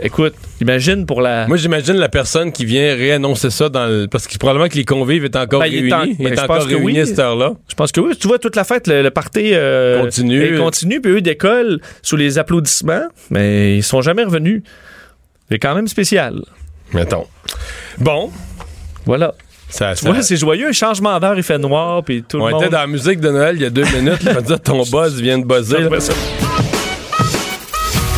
[0.00, 1.46] écoute, imagine pour la.
[1.48, 4.06] Moi, j'imagine la personne qui vient réannoncer ça dans le...
[4.06, 5.92] Parce que probablement que les convives encore Ben, est réunis.
[5.92, 7.00] en- ben, étaient je encore réunis oui.
[7.00, 7.52] à cette heure-là.
[7.68, 8.16] Je pense que oui.
[8.18, 10.54] Tu vois, toute la fête, le, le party euh, Continue.
[10.54, 14.62] est continue, puis eux décollent sous les applaudissements, mais ils sont jamais revenus.
[15.50, 16.40] C'est quand même spécial.
[16.94, 17.26] Mettons.
[17.98, 18.30] Bon.
[19.04, 19.34] Voilà.
[19.70, 20.68] Ça, Tu ça- vois, c'est joyeux.
[20.68, 22.62] Un changement d'heure, il fait noir, puis tout on le monde.
[22.62, 24.22] était dans la musique de Noël il y a deux minutes.
[24.22, 25.88] là, on va dire ton buzz vient de buzzer.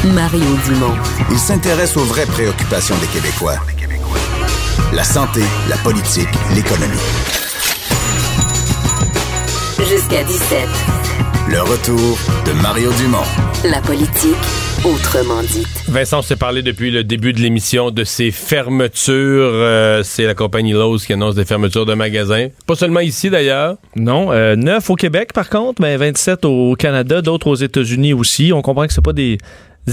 [0.05, 0.95] Mario Dumont.
[1.31, 3.57] Il s'intéresse aux vraies préoccupations des Québécois.
[4.93, 6.97] La santé, la politique, l'économie.
[9.89, 10.69] Jusqu'à 17.
[11.49, 13.19] Le retour de Mario Dumont.
[13.65, 14.37] La politique,
[14.85, 15.80] autrement dite.
[15.91, 19.51] Vincent, on s'est parlé depuis le début de l'émission de ces fermetures.
[19.53, 22.47] Euh, c'est la compagnie Lowe's qui annonce des fermetures de magasins.
[22.69, 23.77] Pas seulement ici, d'ailleurs.
[23.97, 28.53] Non, euh, 9 au Québec par contre, mais 27 au Canada, d'autres aux États-Unis aussi.
[28.55, 29.39] On comprend que c'est pas des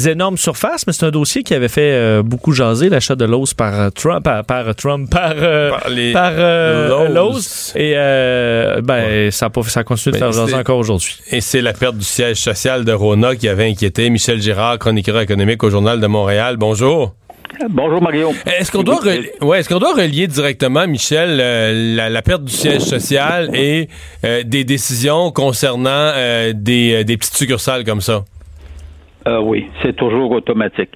[0.06, 3.54] énormes surfaces, mais c'est un dossier qui avait fait euh, beaucoup jaser l'achat de Lowe's
[3.54, 7.14] par euh, Trump, par, par Trump, par, euh, Par les par euh, Lowe's.
[7.14, 7.74] Lowe's.
[7.76, 11.18] Et euh, ben ça a pas, ça continue de Ben, faire jaser encore aujourd'hui.
[11.32, 15.20] Et c'est la perte du siège social de Rona qui avait inquiété Michel Girard, chroniqueur
[15.20, 16.58] économique au Journal de Montréal.
[16.58, 17.16] Bonjour.
[17.70, 18.34] Bonjour Mario.
[18.46, 22.44] Est-ce qu'on doit, relier, ouais, est-ce qu'on doit relier directement, Michel, euh, la, la perte
[22.44, 23.88] du siège social et
[24.26, 28.26] euh, des décisions concernant euh, des, des petites succursales comme ça?
[29.28, 30.92] Euh, oui, c'est toujours automatique.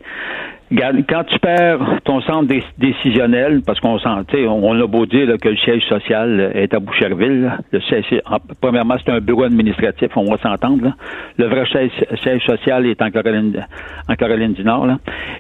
[0.78, 5.58] Quand tu perds ton centre décisionnel, parce qu'on sent, on a beau dire que le
[5.58, 7.52] siège social est à Boucherville.
[7.72, 8.22] Le siège,
[8.62, 10.94] premièrement, c'est un bureau administratif, on va s'entendre.
[11.38, 13.66] Le vrai siège, social est en Caroline,
[14.08, 14.88] en Caroline du Nord.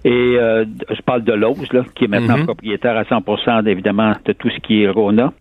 [0.04, 2.46] Et euh, je parle de Lose, qui est maintenant mm-hmm.
[2.46, 5.32] propriétaire à 100% évidemment de tout ce qui est Rona.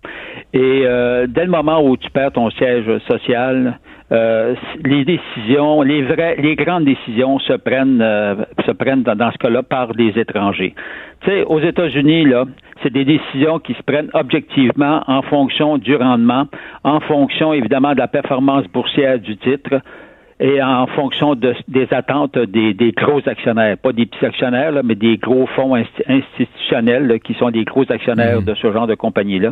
[0.53, 3.79] Et euh, dès le moment où tu perds ton siège social,
[4.12, 8.35] euh, les décisions, les vraies, les grandes décisions se prennent, euh,
[8.66, 10.74] se prennent dans, ce cas-là par des étrangers.
[11.22, 12.44] Tu sais, aux États-Unis, là,
[12.82, 16.46] c'est des décisions qui se prennent objectivement en fonction du rendement,
[16.84, 19.80] en fonction évidemment de la performance boursière du titre
[20.38, 24.80] et en fonction de, des attentes des, des, gros actionnaires, pas des petits actionnaires, là,
[24.82, 28.44] mais des gros fonds institutionnels qui sont des gros actionnaires mmh.
[28.44, 29.50] de ce genre de compagnie-là.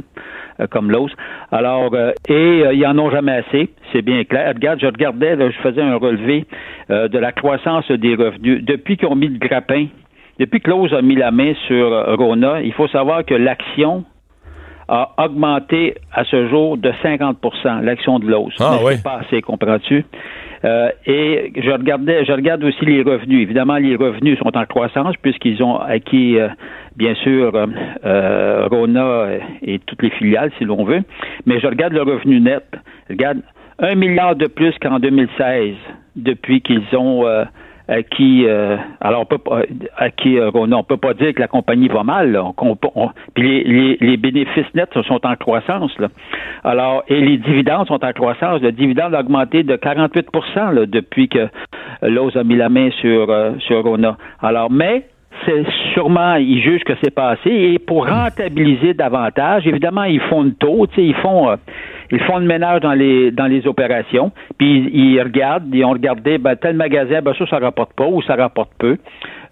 [0.61, 1.11] Euh, comme l'os.
[1.53, 4.53] Alors, euh, et euh, ils en ont jamais assez, c'est bien clair.
[4.55, 6.45] Regarde, je regardais, je faisais un relevé
[6.89, 8.65] de la croissance des revenus.
[8.65, 9.87] Depuis qu'ils ont mis le grappin,
[10.39, 14.05] depuis que l'os a mis la main sur Rona, il faut savoir que l'action
[14.89, 18.55] a augmenté à ce jour de 50% l'action de l'os.
[18.59, 18.95] Ah, oui.
[19.03, 20.05] pas assez, comprends-tu?
[21.07, 23.43] et je regardais, je regarde aussi les revenus.
[23.43, 26.37] Évidemment, les revenus sont en croissance puisqu'ils ont acquis
[26.99, 27.67] bien sûr, euh,
[28.05, 29.29] euh, Rona
[29.63, 31.03] et toutes les filiales, si l'on veut,
[31.47, 32.65] mais je regarde le revenu net.
[33.09, 33.41] Je regarde
[33.79, 35.75] un milliard de plus qu'en 2016,
[36.17, 37.25] depuis qu'ils ont
[37.89, 38.47] euh, acquis,
[39.01, 39.39] alors on peut
[39.97, 42.39] acquis Rona, on peut pas dire que la compagnie va mal.
[43.35, 45.97] puis les, les, bénéfices nets sont en croissance.
[45.99, 46.09] Là.
[46.65, 48.61] Alors, et les dividendes sont en croissance.
[48.61, 51.49] Le dividende a augmenté de 48% depuis que
[52.03, 53.29] Lowe's a mis la main sur,
[53.61, 54.17] sur Rona.
[54.43, 55.05] Alors, mais
[55.45, 57.51] c'est sûrement, ils jugent que c'est passé.
[57.51, 61.57] Et pour rentabiliser davantage, évidemment, ils font le taux, ils font, euh,
[62.11, 64.33] ils font le ménage dans les dans les opérations.
[64.59, 68.23] Puis ils, regardent, ils ont regardé, ben, tel magasin, ben ça, ça rapporte pas ou
[68.23, 68.97] ça rapporte peu.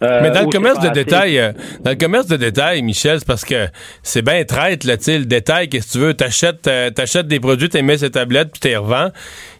[0.02, 3.26] Euh, Mais dans le commerce de détail, euh, dans le commerce de détail, Michel, c'est
[3.26, 3.66] parce que
[4.02, 7.40] c'est bien traite, là, tu le détail, qu'est-ce que tu veux, t'achètes, euh, t'achètes des
[7.40, 9.10] produits, t'es mets sur tablette, puis t'es revends.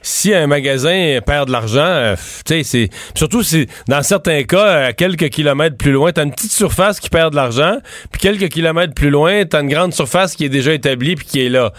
[0.03, 4.93] Si un magasin perd de l'argent, tu sais, c'est, surtout si, dans certains cas, à
[4.93, 7.79] quelques kilomètres plus loin, t'as une petite surface qui perd de l'argent,
[8.13, 11.47] puis quelques kilomètres plus loin, t'as une grande surface qui est déjà établie puis qui
[11.47, 11.73] est là.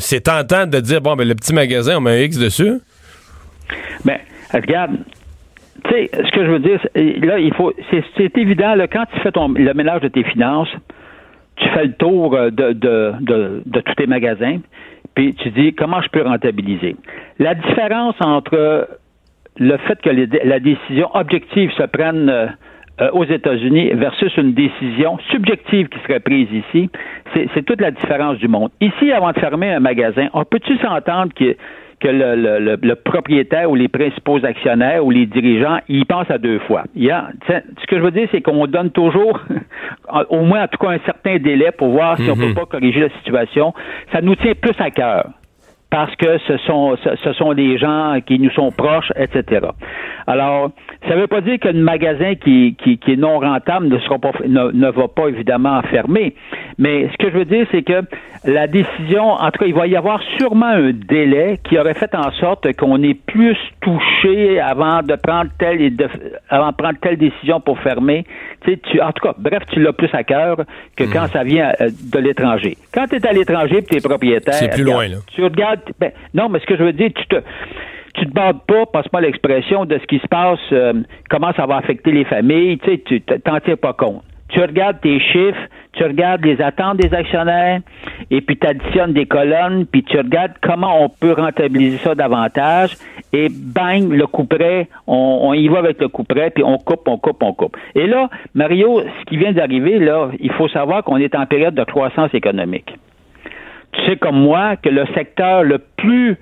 [0.00, 2.80] c'est tentant de dire, bon, ben, le petit magasin, on met un X dessus.
[4.04, 4.18] Ben,
[4.52, 4.92] regarde,
[5.84, 7.72] tu sais, ce que je veux dire, là, il faut,
[8.16, 10.70] c'est évident, là, quand tu fais ton, le ménage de tes finances,
[11.56, 14.58] tu fais le tour euh, de, de, de, de tous tes magasins,
[15.14, 16.96] puis tu dis comment je peux rentabiliser?
[17.38, 18.88] La différence entre
[19.58, 22.46] le fait que la décision objective se prenne euh,
[23.00, 26.90] euh, aux États-Unis versus une décision subjective qui serait prise ici,
[27.34, 28.70] c'est toute la différence du monde.
[28.80, 31.56] Ici, avant de fermer un magasin, on peut-tu s'entendre que
[32.00, 36.58] que le, le, propriétaire ou les principaux actionnaires ou les dirigeants, ils pensent à deux
[36.60, 36.84] fois.
[36.94, 39.40] Il y a, ce que je veux dire, c'est qu'on donne toujours,
[40.30, 42.54] au moins en tout cas un certain délai pour voir si on ne peut mhm.
[42.54, 43.74] pas corriger la situation.
[44.12, 45.30] Ça nous tient plus à cœur
[45.90, 49.68] parce que ce sont ce, sont des gens qui nous sont proches, etc.
[50.26, 50.70] Alors,
[51.08, 54.18] ça ne veut pas dire qu'un magasin qui, qui, qui, est non rentable ne sera
[54.18, 56.34] pas ne, ne, va pas évidemment fermer.
[56.76, 58.02] Mais ce que je veux dire, c'est que
[58.44, 62.14] la décision, en tout cas, il va y avoir sûrement un délai qui aurait fait
[62.14, 66.08] en sorte qu'on est plus touché avant de prendre telle et de,
[66.48, 68.24] avant de prendre telle décision pour fermer.
[68.64, 70.58] Tu sais, tu, en tout cas, bref, tu l'as plus à cœur
[70.96, 71.32] que quand hmm.
[71.32, 72.76] ça vient euh, de l'étranger.
[72.92, 75.16] Quand tu es à l'étranger et tu es propriétaire, c'est plus loin là.
[75.34, 77.36] Tu regardes, ben, non, mais ce que je veux dire, tu te
[78.14, 80.94] tu te bats pas, passe-moi l'expression, de ce qui se passe, euh,
[81.30, 85.20] comment ça va affecter les familles, tu sais, t'en tiens pas compte tu regardes tes
[85.20, 85.60] chiffres,
[85.92, 87.80] tu regardes les attentes des actionnaires,
[88.30, 92.96] et puis tu additionnes des colonnes, puis tu regardes comment on peut rentabiliser ça davantage,
[93.32, 97.06] et bang, le coup près, on, y va avec le coup près, puis on coupe,
[97.06, 97.76] on coupe, on coupe.
[97.94, 101.74] Et là, Mario, ce qui vient d'arriver, là, il faut savoir qu'on est en période
[101.74, 102.94] de croissance économique.
[103.98, 106.36] Tu sais comme moi que le secteur le plus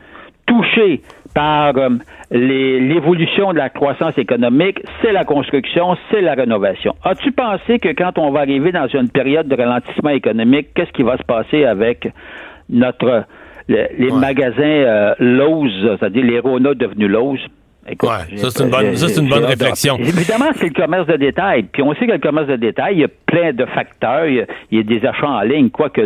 [0.47, 1.03] touché
[1.35, 1.91] par euh,
[2.31, 6.95] l'évolution de la croissance économique, c'est la construction, c'est la rénovation.
[7.05, 11.03] As-tu pensé que quand on va arriver dans une période de ralentissement économique, qu'est-ce qui
[11.03, 12.09] va se passer avec
[12.71, 13.25] notre
[13.69, 17.41] les magasins euh, Lowe's, c'est-à-dire les Rona devenus Lowe's?
[17.89, 19.97] Ouais, ça, c'est une bonne, ça, c'est une bonne réflexion.
[19.99, 21.65] Évidemment, c'est le commerce de détail.
[21.73, 24.27] Puis on sait que le commerce de détail, il y a plein de facteurs.
[24.27, 25.71] Il y a, des achats en ligne.
[25.71, 26.01] Quoique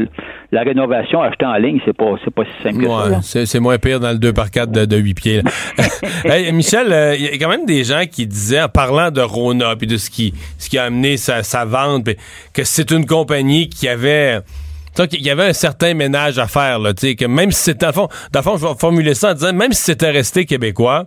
[0.52, 3.46] la rénovation achetée en ligne, c'est pas, c'est pas si simple ouais, que ça.
[3.46, 5.42] C'est, moins pire dans le 2 par 4 de, de 8 pieds.
[6.24, 9.20] hey, Michel, euh, il y a quand même des gens qui disaient, en parlant de
[9.20, 12.08] Rona, puis de ce qui, ce qui a amené sa, sa vente,
[12.52, 14.40] que c'est une compagnie qui avait
[14.96, 17.62] Donc, il y avait un certain ménage à faire, là, tu sais, que même si
[17.62, 19.83] c'était, dans le fond, dans le fond, je vais formuler ça en disant, même si
[19.83, 21.07] c'était resté québécois,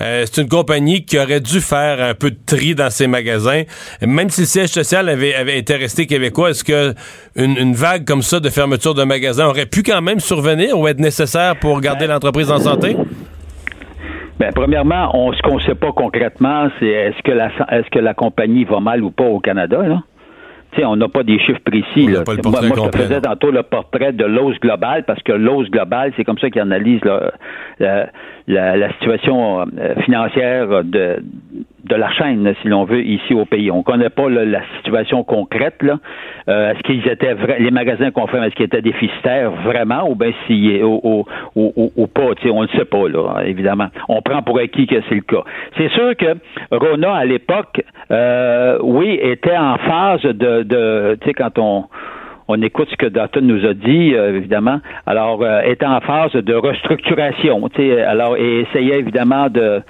[0.00, 3.62] euh, c'est une compagnie qui aurait dû faire un peu de tri dans ses magasins.
[4.02, 6.94] Même si le siège social avait, avait été resté québécois, est-ce que
[7.36, 10.86] une, une vague comme ça de fermeture de magasins aurait pu quand même survenir ou
[10.86, 12.96] être nécessaire pour garder l'entreprise en santé?
[14.38, 18.00] Ben, premièrement, on, ce qu'on ne sait pas concrètement, c'est est-ce que la est-ce que
[18.00, 20.02] la compagnie va mal ou pas au Canada, là?
[20.84, 22.06] On n'a pas des chiffres précis.
[22.06, 22.24] Là.
[22.24, 25.70] pas le moi, je te faisais tantôt le portrait de l'ose globale, parce que l'ose
[25.70, 27.32] globale, c'est comme ça qu'ils analysent là,
[27.78, 28.06] la,
[28.46, 31.22] la, la situation euh, financière de,
[31.84, 33.70] de la chaîne, là, si l'on veut, ici au pays.
[33.70, 35.82] On ne connaît pas là, la situation concrète.
[35.82, 35.98] Là.
[36.48, 40.14] Euh, est-ce qu'ils étaient vra- les magasins qu'on fait, est-ce qu'ils étaient déficitaires vraiment ou
[40.14, 43.88] bien si ou, ou, ou, pas, on ne le sait pas, là, évidemment.
[44.08, 45.42] On prend pour acquis que c'est le cas.
[45.76, 46.36] C'est sûr que
[46.70, 51.84] Rona, à l'époque, euh, oui, était en phase de, de tu sais, quand on
[52.48, 54.80] on écoute ce que Dalton nous a dit, euh, évidemment.
[55.06, 59.82] Alors, euh, était en phase de restructuration, tu sais, alors et essayait évidemment de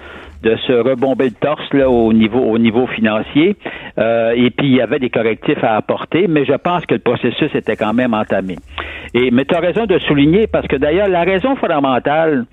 [0.43, 3.57] de se rebomber le torse là au niveau au niveau financier.
[3.99, 7.01] Euh, et puis il y avait des correctifs à apporter, mais je pense que le
[7.01, 8.57] processus était quand même entamé.
[9.15, 12.45] Et mais tu as raison de souligner parce que d'ailleurs la raison fondamentale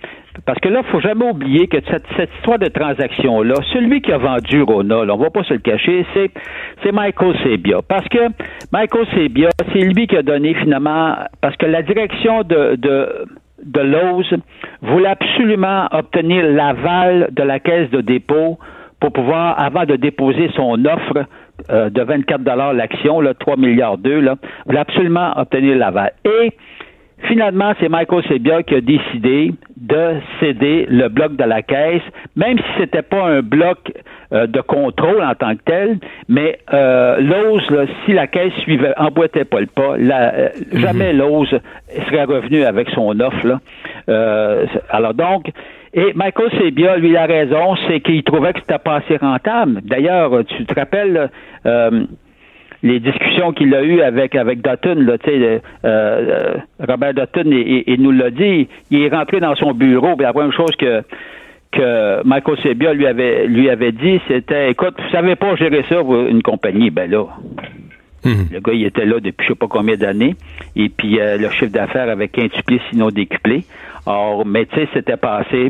[0.45, 4.11] parce que là, il faut jamais oublier que cette, cette histoire de transaction-là, celui qui
[4.11, 6.31] a vendu Rona, là, on va pas se le cacher, c'est,
[6.83, 7.79] c'est Michael Sebia.
[7.87, 8.19] Parce que
[8.71, 13.25] Michael Sebia, c'est lui qui a donné finalement, parce que la direction de, de,
[13.63, 14.33] de Lowe's
[14.81, 18.57] voulait absolument obtenir l'aval de la caisse de dépôt
[18.99, 21.25] pour pouvoir, avant de déposer son offre
[21.69, 26.13] euh, de 24 dollars l'action, là, 3 milliards 2, là, voulait absolument obtenir l'aval.
[26.23, 26.53] Et
[27.27, 32.01] Finalement, c'est Michael Sebia qui a décidé de céder le bloc de la caisse,
[32.35, 33.77] même si c'était pas un bloc
[34.33, 35.97] euh, de contrôle en tant que tel,
[36.29, 41.53] mais euh, là, si la caisse suivait, emboîtait pas le pas, la- euh, jamais Lowe's
[42.07, 43.45] serait revenu avec son offre.
[43.47, 43.59] Là.
[44.09, 45.51] Euh, alors donc,
[45.93, 49.81] et Michael Sebia, lui, a raison, c'est qu'il trouvait que c'était pas assez rentable.
[49.83, 51.29] D'ailleurs, tu te rappelles,
[51.65, 52.03] euh,
[52.83, 56.53] les discussions qu'il a eues avec avec Dutton, là, tu sais, euh, euh,
[56.87, 60.33] Robert Dutton, il, il- nous l'a dit, il est rentré dans son bureau, puis la
[60.33, 61.01] première chose que
[61.71, 66.01] que Michael Sebia lui avait lui avait dit, c'était, écoute, vous savez pas gérer ça,
[66.29, 67.25] une compagnie, ben là.
[68.51, 70.35] Le gars, il était là depuis je sais pas combien d'années,
[70.75, 73.63] et puis euh, le chiffre d'affaires avait quintuplé, sinon décuplé.
[74.05, 75.69] Or, mais tu sais, c'était passé,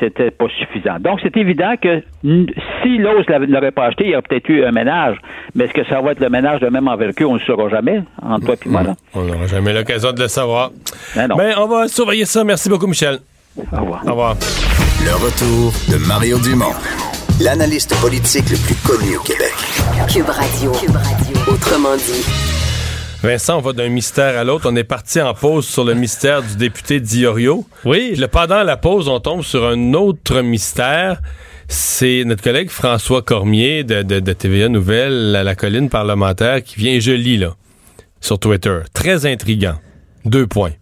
[0.00, 0.96] c'était pas suffisant.
[0.98, 4.64] Donc, c'est évident que si l'os ne l'aurait pas acheté, il y aurait peut-être eu
[4.64, 5.16] un ménage.
[5.54, 7.30] Mais est-ce que ça va être le ménage de même envergure?
[7.30, 8.82] On ne le saura jamais, entre toi et moi.
[8.82, 8.96] Là?
[9.14, 10.70] On n'aura jamais l'occasion de le savoir.
[11.14, 11.36] Ben non.
[11.36, 12.42] Ben, on va surveiller ça.
[12.42, 13.18] Merci beaucoup, Michel.
[13.56, 14.02] Au revoir.
[14.06, 14.34] Au revoir.
[15.04, 16.74] Le retour de Mario Dumont,
[17.40, 19.54] l'analyste politique le plus connu au Québec.
[20.12, 20.72] Cube Radio.
[20.72, 21.54] Cube Radio.
[21.54, 22.57] Autrement dit.
[23.22, 24.70] Vincent, on va d'un mystère à l'autre.
[24.70, 27.66] On est parti en pause sur le mystère du député Diorio.
[27.84, 28.10] Oui.
[28.12, 31.20] Puis là, pendant la pause, on tombe sur un autre mystère.
[31.66, 36.76] C'est notre collègue François Cormier de, de, de TVA Nouvelle, la, la colline parlementaire, qui
[36.76, 37.56] vient, je lis là,
[38.20, 38.78] sur Twitter.
[38.94, 39.74] Très intriguant.
[40.24, 40.72] Deux points.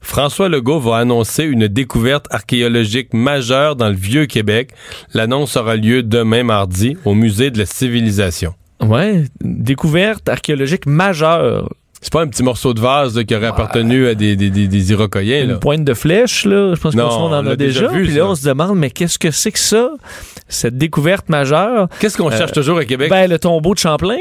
[0.00, 4.70] François Legault va annoncer une découverte archéologique majeure dans le Vieux-Québec.
[5.12, 8.54] L'annonce aura lieu demain mardi au Musée de la Civilisation.
[8.80, 11.68] Ouais, découverte archéologique majeure.
[12.02, 14.66] C'est pas un petit morceau de vase là, qui aurait appartenu à des, des, des,
[14.68, 15.44] des Iroquoiens.
[15.44, 15.52] Là.
[15.54, 16.74] Une pointe de flèche, là.
[16.74, 17.82] Je pense qu'on en a déjà.
[17.82, 18.28] déjà vu, Puis là, ça.
[18.28, 19.90] on se demande, mais qu'est-ce que c'est que ça?
[20.48, 21.88] Cette découverte majeure?
[22.00, 23.10] Qu'est-ce qu'on cherche toujours à Québec?
[23.10, 24.16] Ben, le tombeau de Champlain,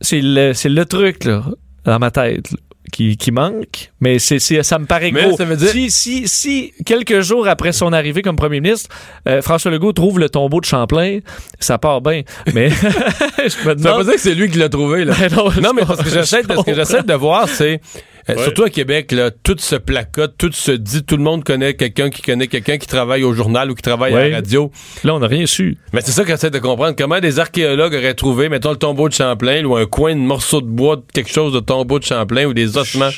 [0.00, 1.44] c'est le, c'est le truc, là,
[1.84, 2.56] dans ma tête, là,
[2.92, 3.92] qui, qui manque.
[4.00, 5.36] Mais c'est, c'est- ça me paraît Mais gros.
[5.36, 8.88] ça veut dire- Si, si, si, quelques jours après son arrivée comme premier ministre,
[9.28, 11.20] euh, François Legault trouve le tombeau de Champlain,
[11.60, 12.22] ça part bien.
[12.54, 13.96] Mais, je me Ça veut demande...
[13.98, 15.14] pas dire que c'est lui qui l'a trouvé, là.
[15.20, 17.80] Ben non, non, mais je parce que j'essaie de, ce que j'essaie de voir, c'est,
[18.28, 21.74] euh, surtout à Québec, là, tout se placote, tout se dit, tout le monde connaît
[21.74, 24.70] quelqu'un qui connaît quelqu'un qui travaille au journal ou qui travaille à la radio.
[25.04, 25.78] Là, on n'a rien su.
[25.92, 26.94] Mais c'est ça que j'essaie de comprendre.
[26.96, 30.60] Comment des archéologues auraient trouvé, mettons, le tombeau de Champlain, ou un coin de morceau
[30.60, 33.10] de bois, quelque chose de tombeau de Champlain, ou des ossements,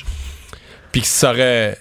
[0.93, 1.77] puis que ça aurait,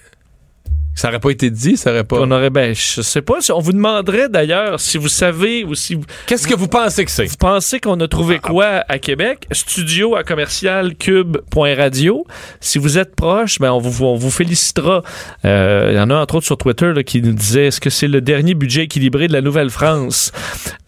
[0.93, 2.17] ça aurait pas été dit, ça aurait pas...
[2.19, 3.39] On aurait, ben, je sais pas.
[3.54, 7.12] On vous demanderait d'ailleurs si vous savez ou si vous, Qu'est-ce que vous pensez que
[7.12, 7.25] c'est?
[7.25, 9.47] vous pensez qu'on a trouvé quoi à Québec?
[9.51, 12.25] Studio à commercial cube.radio.
[12.60, 15.01] Si vous êtes proche, ben, on vous, on vous félicitera.
[15.45, 17.89] Euh, Il y en a entre autres sur Twitter là, qui nous disait est-ce que
[17.89, 20.32] c'est le dernier budget équilibré de la Nouvelle-France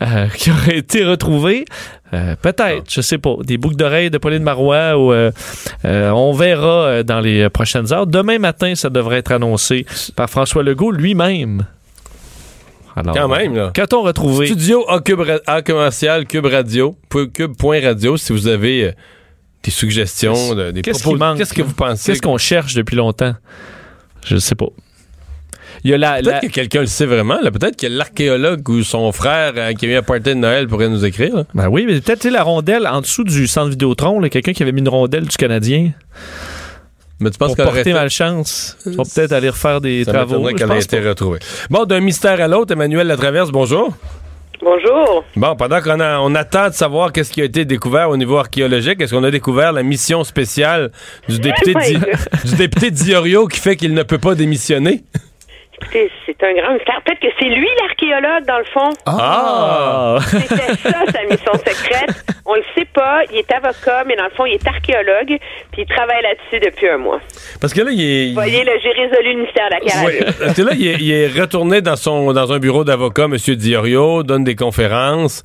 [0.01, 1.65] euh, qui aurait été retrouvé?
[2.13, 3.35] Euh, Peut-être, je sais pas.
[3.43, 5.31] Des boucles d'oreilles de Pauline Marois ou euh,
[5.85, 8.05] euh, on verra dans les prochaines heures.
[8.07, 11.65] Demain matin, ça devrait être annoncé par François Legault lui-même.
[12.95, 13.71] Alors, Quand même, là.
[13.73, 14.45] Qu'a-t-on retrouvé?
[14.45, 18.93] Studio A, Cube A commercial Cube Radio, cube.radio, si vous avez
[19.63, 21.37] des suggestions, de- des Qu'est-ce manque?
[21.39, 22.11] Qu'est-ce que vous pensez?
[22.11, 23.33] Qu'est-ce qu'on cherche depuis longtemps?
[24.25, 24.67] Je ne sais pas.
[25.85, 27.39] Il y a la, Peut-être la- que quelqu'un le sait vraiment.
[27.41, 27.51] là.
[27.51, 30.87] Peut-être que l'archéologue ou son frère euh, qui a eu un party de Noël pourrait
[30.89, 31.35] nous écrire.
[31.35, 31.43] là.
[31.53, 34.71] Ben oui, mais peut-être la rondelle en dessous du centre Vidéotron, là, quelqu'un qui avait
[34.71, 35.91] mis une rondelle du Canadien
[37.19, 38.77] Mais tu penses pour porter fait- malchance.
[38.85, 40.43] Ils vont peut-être aller refaire des Ça travaux.
[40.53, 41.09] qu'elle ait pense été pas.
[41.09, 41.39] retrouvée.
[41.69, 43.93] Bon, d'un mystère à l'autre, Emmanuel Latraverse, bonjour.
[44.61, 45.25] Bonjour.
[45.35, 48.37] Bon, pendant qu'on a- on attend de savoir qu'est-ce qui a été découvert au niveau
[48.37, 50.91] archéologique, est-ce qu'on a découvert la mission spéciale
[51.27, 51.97] du député, Di-
[52.49, 55.03] du député Diorio qui fait qu'il ne peut pas démissionner?
[55.81, 57.01] Écoutez, c'est un grand mystère.
[57.05, 58.89] Peut-être que c'est lui l'archéologue, dans le fond.
[59.05, 60.17] Ah!
[60.21, 62.23] C'était ça, sa mission secrète.
[62.45, 63.21] On le sait pas.
[63.31, 65.37] Il est avocat, mais dans le fond, il est archéologue.
[65.71, 67.19] Puis il travaille là-dessus depuis un mois.
[67.59, 68.27] Parce que là, il est...
[68.29, 70.33] Vous voyez, là, j'ai résolu le mystère de la Oui, Caravane.
[70.39, 73.35] parce que là, il est, il est retourné dans son dans un bureau d'avocat, M.
[73.55, 75.43] Diorio, donne des conférences,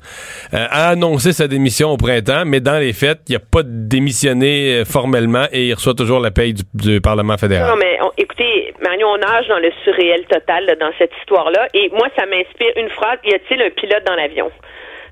[0.53, 4.79] euh, a annoncé sa démission au printemps, mais dans les faits, il n'a pas démissionné
[4.81, 7.69] euh, formellement et il reçoit toujours la paye du, du Parlement fédéral.
[7.69, 11.67] Non, mais on- écoutez, Mario, on nage dans le surréel total là, dans cette histoire-là.
[11.73, 13.19] Et moi, ça m'inspire une phrase.
[13.25, 14.49] Y a-t-il un pilote dans l'avion?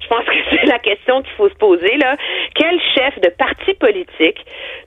[0.02, 2.16] Je pense que c'est la question qu'il faut se poser, là.
[2.56, 4.38] Quel chef de parti politique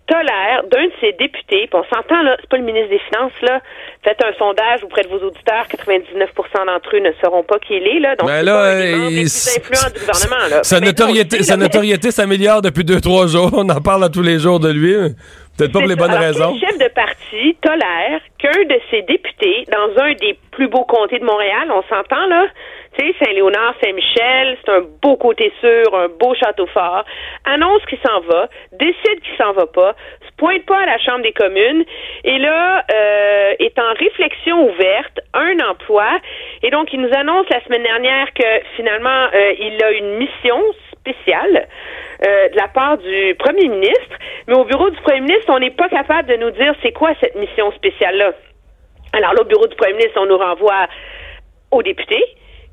[0.07, 3.33] tolère d'un de ses députés, puis on s'entend, là, c'est pas le ministre des Finances,
[3.43, 3.61] là.
[4.03, 7.87] Faites un sondage auprès de vos auditeurs, 99% d'entre eux ne sauront pas qui il
[7.87, 8.17] est, là.
[8.17, 10.63] Donc, Ben là, pas les il- plus du gouvernement, là.
[10.63, 11.57] Sa notoriété, sa
[12.11, 13.51] s'améliore depuis deux, trois jours.
[13.53, 14.95] On en parle à tous les jours de lui.
[15.57, 16.57] Peut-être pas pour les bonnes Alors, raisons?
[16.59, 21.19] Quel chef de parti tolère qu'un de ses députés, dans un des plus beaux comtés
[21.19, 22.47] de Montréal, on s'entend là,
[22.99, 27.05] tu sais, Saint-Léonard, Saint-Michel, c'est un beau côté sûr, un beau château fort,
[27.45, 29.95] annonce qu'il s'en va, décide qu'il s'en va pas,
[30.27, 31.85] se pointe pas à la Chambre des communes,
[32.25, 36.09] et là, euh, est en réflexion ouverte, un emploi,
[36.63, 40.61] et donc il nous annonce la semaine dernière que finalement, euh, il a une mission
[41.01, 41.69] spéciale
[42.27, 45.71] euh, de la part du premier ministre, mais au bureau du premier ministre, on n'est
[45.71, 48.33] pas capable de nous dire c'est quoi cette mission spéciale-là.
[49.13, 50.87] Alors là, au bureau du premier ministre, on nous renvoie
[51.71, 52.25] aux députés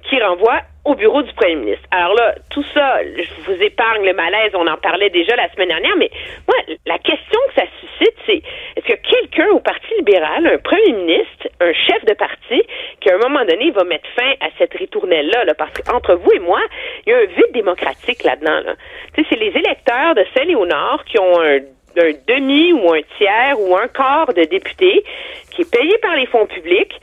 [0.10, 1.86] qui renvoie au bureau du premier ministre.
[1.92, 5.68] Alors là, tout ça, je vous épargne le malaise, on en parlait déjà la semaine
[5.68, 6.10] dernière, mais
[6.48, 8.42] moi, la question que ça suscite, c'est
[8.78, 12.64] est-ce que quelqu'un au Parti libéral, un premier ministre, un chef de parti,
[13.02, 16.32] qui à un moment donné va mettre fin à cette ritournelle-là, là, parce qu'entre vous
[16.32, 16.62] et moi,
[17.06, 18.62] il y a un vide démocratique là-dedans.
[18.66, 18.76] Là.
[19.16, 21.60] C'est les électeurs de Saint-Léonard qui ont un
[22.00, 25.04] un demi ou un tiers ou un quart de députés
[25.52, 26.94] qui est payé par les fonds publics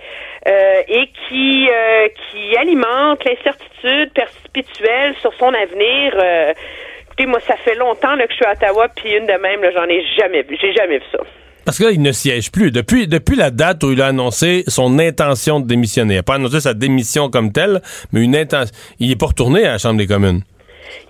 [0.46, 6.14] euh, et qui euh, qui alimente l'incertitude perpétuelle sur son avenir.
[6.16, 6.52] Euh,
[7.07, 9.85] écoutez, moi, ça fait longtemps que je suis à Ottawa, puis une de même, j'en
[9.85, 10.57] ai jamais vu.
[10.61, 11.18] J'ai jamais vu ça.
[11.64, 12.70] Parce que là, il ne siège plus.
[12.70, 16.14] Depuis, depuis la date où il a annoncé son intention de démissionner.
[16.14, 17.80] Il n'a pas annoncé sa démission comme telle,
[18.12, 18.74] mais une intention.
[19.00, 20.42] Il n'est pas retourné à la Chambre des communes.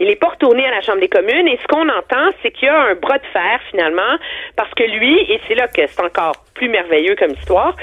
[0.01, 2.67] Il n'est pas retourné à la Chambre des communes et ce qu'on entend, c'est qu'il
[2.67, 4.19] y a un bras de fer finalement,
[4.57, 7.77] parce que lui, et c'est là que c'est encore plus merveilleux comme histoire,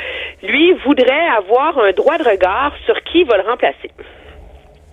[0.43, 3.91] lui voudrait avoir un droit de regard sur qui va le remplacer.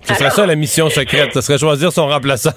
[0.02, 1.32] Ce serait ça la mission secrète.
[1.34, 2.54] Ce serait choisir son remplaçant.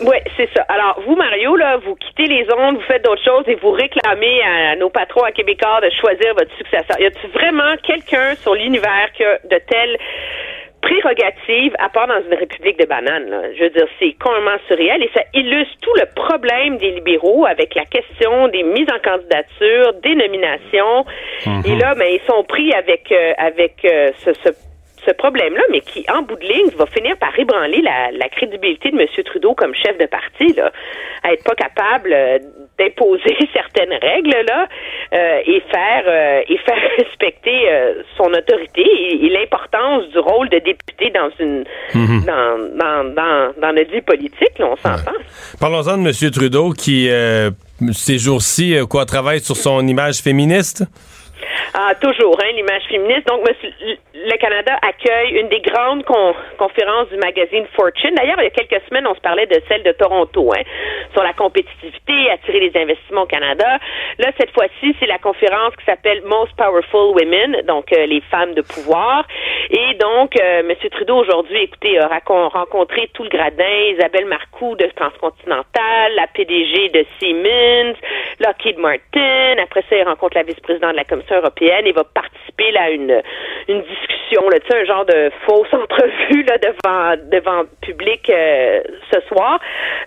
[0.00, 0.62] Oui, c'est ça.
[0.68, 4.42] Alors, vous, Mario, là, vous quittez les ondes, vous faites d'autres choses et vous réclamez
[4.42, 6.98] à nos patrons à Québécois de choisir votre successeur.
[6.98, 9.98] Y a-t-il vraiment quelqu'un sur l'univers qui a de telles
[10.80, 13.28] prérogatives à part dans une république de bananes?
[13.28, 13.42] Là?
[13.56, 17.74] Je veux dire, c'est complètement surréel et ça illustre tout le problème des libéraux avec
[17.74, 21.04] la question des mises en candidature, des nominations.
[21.64, 24.50] Et là, ben, ils sont pris avec, euh, avec euh, ce, ce
[25.06, 28.90] ce problème-là, mais qui, en bout de ligne, va finir par ébranler la, la crédibilité
[28.90, 29.06] de M.
[29.24, 30.70] Trudeau comme chef de parti, là,
[31.22, 32.38] à être pas capable euh,
[32.80, 34.66] d'imposer certaines règles là
[35.12, 40.48] euh, et faire euh, et faire respecter euh, son autorité et, et l'importance du rôle
[40.48, 41.64] de député dans une
[41.94, 45.16] dans, dans, dans, dans vie politique, là, on s'entend.
[45.58, 46.30] Parlons-en de M.
[46.30, 47.08] Trudeau qui,
[47.92, 50.84] ces jours-ci, quoi, travaille sur son image féministe?
[51.74, 53.26] Ah, toujours, hein, l'image féministe.
[53.26, 53.70] Donc, monsieur,
[54.14, 58.14] le Canada accueille une des grandes con- conférences du magazine Fortune.
[58.14, 60.62] D'ailleurs, il y a quelques semaines, on se parlait de celle de Toronto, hein,
[61.12, 63.78] sur la compétitivité, attirer les investissements au Canada.
[64.18, 68.54] Là, cette fois-ci, c'est la conférence qui s'appelle Most Powerful Women, donc euh, les femmes
[68.54, 69.26] de pouvoir.
[69.70, 70.74] Et donc, euh, M.
[70.90, 77.04] Trudeau, aujourd'hui, écoutez, a rencontré tout le gradin, Isabelle Marcoux de Transcontinental, la PDG de
[77.18, 77.96] Siemens,
[78.40, 79.54] Lockheed Martin.
[79.62, 83.22] Après ça, il rencontre la vice-présidente de la Commission européenne et va participer à une,
[83.68, 88.80] une discussion, là, un genre de fausse entrevue là, devant, devant public euh,
[89.12, 89.60] ce soir.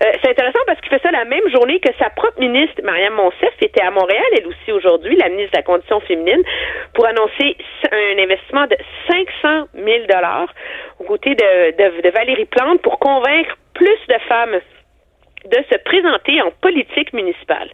[0.03, 3.13] Euh, c'est intéressant parce qu'il fait ça la même journée que sa propre ministre, Marianne
[3.13, 6.43] Monsef, était à Montréal, elle aussi aujourd'hui, la ministre de la Condition féminine,
[6.93, 7.57] pour annoncer
[7.91, 8.77] un investissement de
[9.41, 9.87] 500 000
[10.99, 14.59] aux côtés de, de, de Valérie Plante pour convaincre plus de femmes
[15.45, 17.69] de se présenter en politique municipale.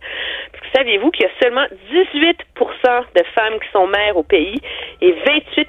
[0.75, 4.61] Saviez-vous qu'il y a seulement 18% de femmes qui sont mères au pays
[5.01, 5.65] et 28%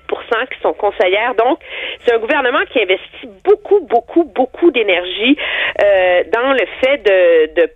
[0.52, 1.34] qui sont conseillères?
[1.36, 1.58] Donc,
[2.04, 5.36] c'est un gouvernement qui investit beaucoup, beaucoup, beaucoup d'énergie
[5.82, 7.70] euh, dans le fait de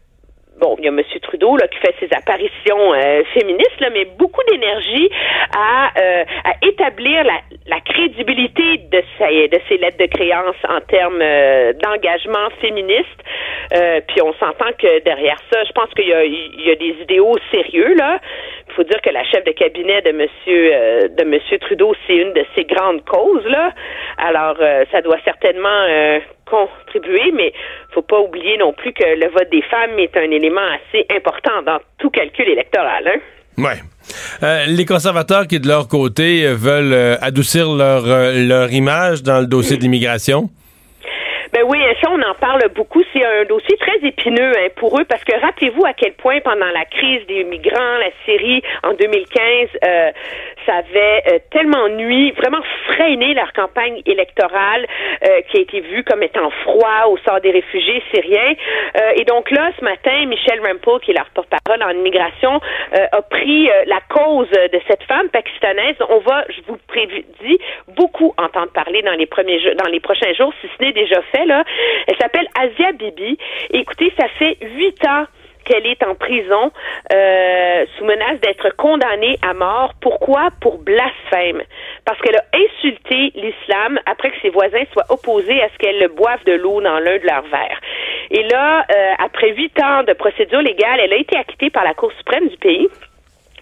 [0.61, 1.03] bon, il y a M.
[1.23, 5.11] Trudeau là, qui fait ses apparitions euh, féministes, là, mais beaucoup d'énergie
[5.57, 6.25] à, euh,
[6.63, 12.51] établir la, la crédibilité de ces, de ces lettres de créance en termes euh, d'engagement
[12.61, 13.09] féministe.
[14.09, 17.95] puis on s'entend que derrière ça, je pense qu'il y y a des idéaux sérieux
[17.97, 18.21] là.
[18.69, 22.33] Il faut dire que la chef de cabinet de Monsieur de Monsieur Trudeau, c'est une
[22.33, 23.73] de ses grandes causes là.
[24.19, 24.57] Alors
[24.93, 27.53] ça doit certainement contribuer, mais
[27.95, 31.63] faut pas oublier non plus que le vote des femmes est un élément assez important
[31.65, 33.07] dans tout calcul électoral.
[33.07, 33.21] Hein?
[33.57, 33.81] Ouais.
[34.43, 39.41] Euh, les conservateurs qui, de leur côté, veulent euh, adoucir leur, euh, leur image dans
[39.41, 40.51] le dossier d'immigration.
[41.55, 43.01] Ben oui, ça, on en parle beaucoup.
[43.13, 46.67] C'est un dossier très épineux hein, pour eux parce que rappelez-vous à quel point pendant
[46.67, 50.11] la crise des migrants, la Syrie en 2015, euh,
[50.67, 54.87] ça avait euh, tellement nuit, vraiment freiné leur campagne électorale
[55.27, 58.55] euh, qui a été vue comme étant froid au sort des réfugiés syriens.
[59.17, 62.61] et donc là, ce matin, Michel Rampel, qui est leur porte-parole en immigration,
[62.93, 65.97] a pris la cause de cette femme pakistanaise.
[66.09, 67.59] On va, je vous prédis,
[67.97, 71.45] beaucoup entendre parler dans les premiers dans les prochains jours, si ce n'est déjà fait
[72.07, 73.39] elle s'appelle Asia Bibi.
[73.71, 75.27] écoutez, ça fait huit ans
[75.65, 76.71] qu'elle est en prison
[77.13, 79.93] euh, sous menace d'être condamnée à mort.
[80.01, 80.49] Pourquoi?
[80.61, 81.63] Pour blasphème.
[82.05, 86.45] Parce qu'elle a insulté l'islam après que ses voisins soient opposés à ce qu'elle boive
[86.45, 87.81] de l'eau dans l'un de leurs verres.
[88.31, 91.95] Et là, euh, après huit ans de procédure légale, elle a été acquittée par la
[91.95, 92.89] Cour suprême du pays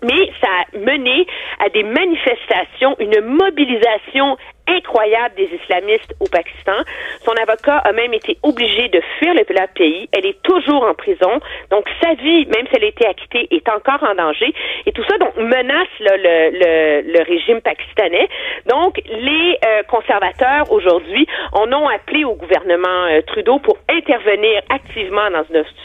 [0.02, 1.26] mais ça a mené
[1.60, 4.36] à des manifestations, une mobilisation
[4.68, 6.76] incroyable des islamistes au Pakistan.
[7.24, 9.44] Son avocat a même été obligé de fuir le
[9.74, 10.08] pays.
[10.12, 11.40] Elle est toujours en prison.
[11.70, 14.52] Donc, sa vie, même si elle a été acquittée, est encore en danger.
[14.86, 18.28] Et tout ça, donc, menace le, le, le, régime pakistanais.
[18.66, 25.30] Donc, les euh, conservateurs, aujourd'hui, en ont appelé au gouvernement euh, Trudeau pour intervenir activement
[25.30, 25.42] dans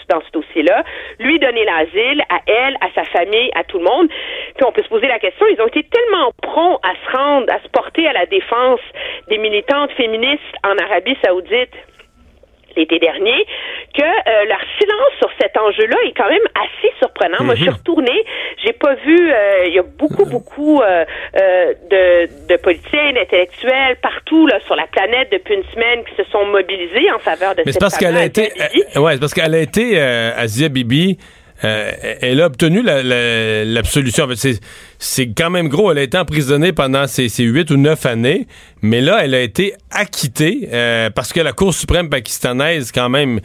[0.10, 0.84] dans ce dossier-là,
[1.20, 4.08] lui donner l'asile à elle, à sa famille, à tout le monde.
[4.56, 7.52] Puis, on peut se poser la question, ils ont été tellement prompts à se rendre,
[7.52, 8.67] à se porter à la défense
[9.30, 11.74] des militantes féministes en Arabie saoudite
[12.78, 13.46] l'été dernier,
[13.94, 17.44] que euh, leur silence sur cet enjeu-là est quand même assez surprenant.
[17.44, 17.78] Moi, je suis mhm.
[17.78, 18.24] retournée,
[18.64, 20.32] j'ai pas vu, euh, il y a beaucoup, mhm.
[20.32, 21.06] beaucoup euh,
[21.90, 26.46] de, de politiciens, d'intellectuels partout là, sur la planète depuis une semaine qui se sont
[26.46, 28.52] mobilisés en faveur de Mais cette c'est parce qu'elle a été,
[28.96, 31.18] ouais, parce qu'elle a été Asia Bibi
[31.64, 31.92] euh,
[32.22, 34.28] elle a obtenu l'absolution.
[35.00, 35.92] c'est quand même gros.
[35.92, 38.48] Elle a été emprisonnée pendant ces huit ou neuf années,
[38.82, 43.40] mais là, elle a été acquittée euh, parce que la Cour suprême pakistanaise, quand même,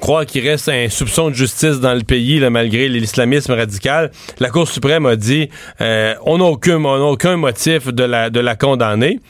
[0.00, 4.10] croire qu'il reste un soupçon de justice dans le pays, là, malgré l'islamisme radical.
[4.38, 5.48] La Cour suprême a dit
[5.80, 9.20] euh, on n'a aucun, aucun motif de la, de la condamner.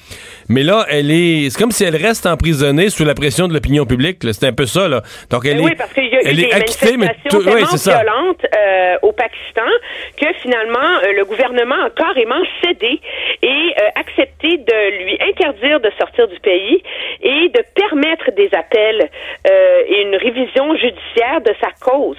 [0.49, 1.51] Mais là, elle est.
[1.51, 4.19] C'est comme si elle reste emprisonnée sous la pression de l'opinion publique.
[4.33, 5.03] C'est un peu ça, là.
[5.31, 5.75] Donc elle oui, est.
[5.75, 9.71] parce qu'il y a eu des acquittée, mais tout, oui, violentes euh, au Pakistan
[10.21, 13.01] que finalement euh, le gouvernement a carrément cédé
[13.43, 16.83] et accepté de lui interdire de sortir du pays
[17.23, 19.09] et de permettre des appels
[19.45, 22.17] et une révision judiciaire de sa cause.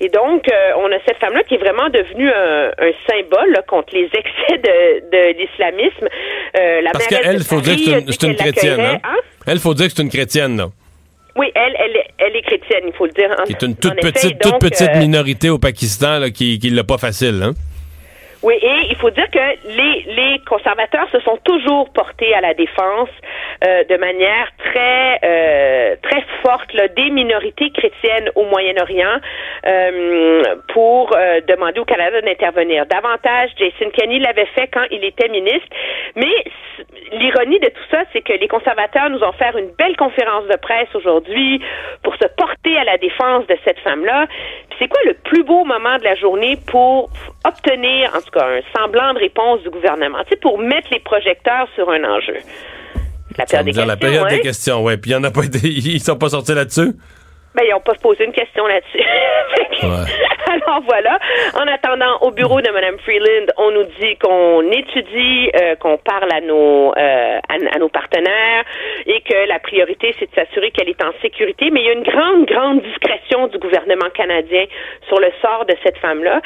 [0.00, 2.70] Et donc, euh, on a cette femme-là qui est vraiment devenue un,
[3.08, 6.08] symbole contre les excès de, l'islamisme.
[6.56, 8.80] Euh, la Parce qu'elle, faut dire que c'est une, chrétienne.
[8.80, 8.98] Hein?
[9.02, 9.16] Hein?
[9.46, 10.68] Elle, faut dire que c'est une chrétienne, là.
[11.36, 13.34] Oui, elle, elle, elle est chrétienne, il faut le dire.
[13.46, 16.84] Qui est une toute petite, toute petite euh, minorité au Pakistan là, qui, qui l'a
[16.84, 17.52] pas facile, hein?
[18.44, 22.52] Oui, et il faut dire que les, les conservateurs se sont toujours portés à la
[22.52, 23.08] défense
[23.64, 29.16] euh, de manière très euh, très forte là, des minorités chrétiennes au Moyen-Orient
[29.66, 31.16] euh, pour
[31.48, 32.84] demander au Canada d'intervenir.
[32.84, 35.68] Davantage, Jason Kenney l'avait fait quand il était ministre,
[36.14, 36.23] mais
[37.44, 40.56] l'ironie de tout ça, c'est que les conservateurs nous ont fait une belle conférence de
[40.56, 41.60] presse aujourd'hui
[42.02, 44.26] pour se porter à la défense de cette femme-là.
[44.78, 47.10] C'est quoi le plus beau moment de la journée pour
[47.44, 51.00] obtenir, en tout cas, un semblant de réponse du gouvernement, tu sais, pour mettre les
[51.00, 52.38] projecteurs sur un enjeu.
[53.36, 53.86] La période des questions.
[53.86, 54.96] La période des questions, oui.
[54.96, 56.92] Puis il y en a pas ils sont pas sortis là-dessus?
[57.54, 58.98] Ben, ils n'ont pas posé une question là-dessus.
[60.46, 61.18] Alors voilà.
[61.54, 66.28] En attendant, au bureau de Mme Freeland, on nous dit qu'on étudie, euh, qu'on parle
[66.32, 68.64] à nos euh, à, nos partenaires
[69.06, 71.70] et que la priorité c'est de s'assurer qu'elle est en sécurité.
[71.70, 74.64] Mais il y a une grande, grande discrétion du gouvernement canadien
[75.08, 76.40] sur le sort de cette femme-là,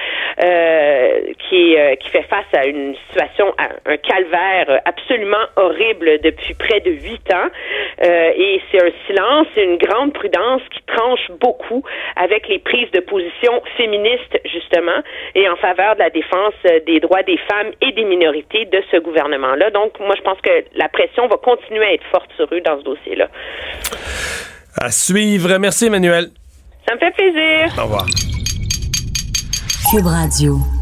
[0.44, 6.80] euh, qui qui fait face à une situation, à un calvaire absolument horrible depuis près
[6.80, 7.48] de huit ans.
[8.02, 11.82] et c'est un silence, une grande prudence qui tranche beaucoup
[12.16, 15.00] avec les prises de position féministes, justement,
[15.34, 16.54] et en faveur de la défense
[16.86, 19.70] des droits des femmes et des minorités de ce gouvernement-là.
[19.70, 22.78] Donc, moi, je pense que la pression va continuer à être forte sur eux dans
[22.78, 23.28] ce dossier-là.
[24.80, 25.58] À suivre.
[25.58, 26.28] Merci, Emmanuel.
[26.86, 27.74] Ça me fait plaisir.
[27.78, 28.06] Au revoir.
[29.90, 30.77] Cube Radio.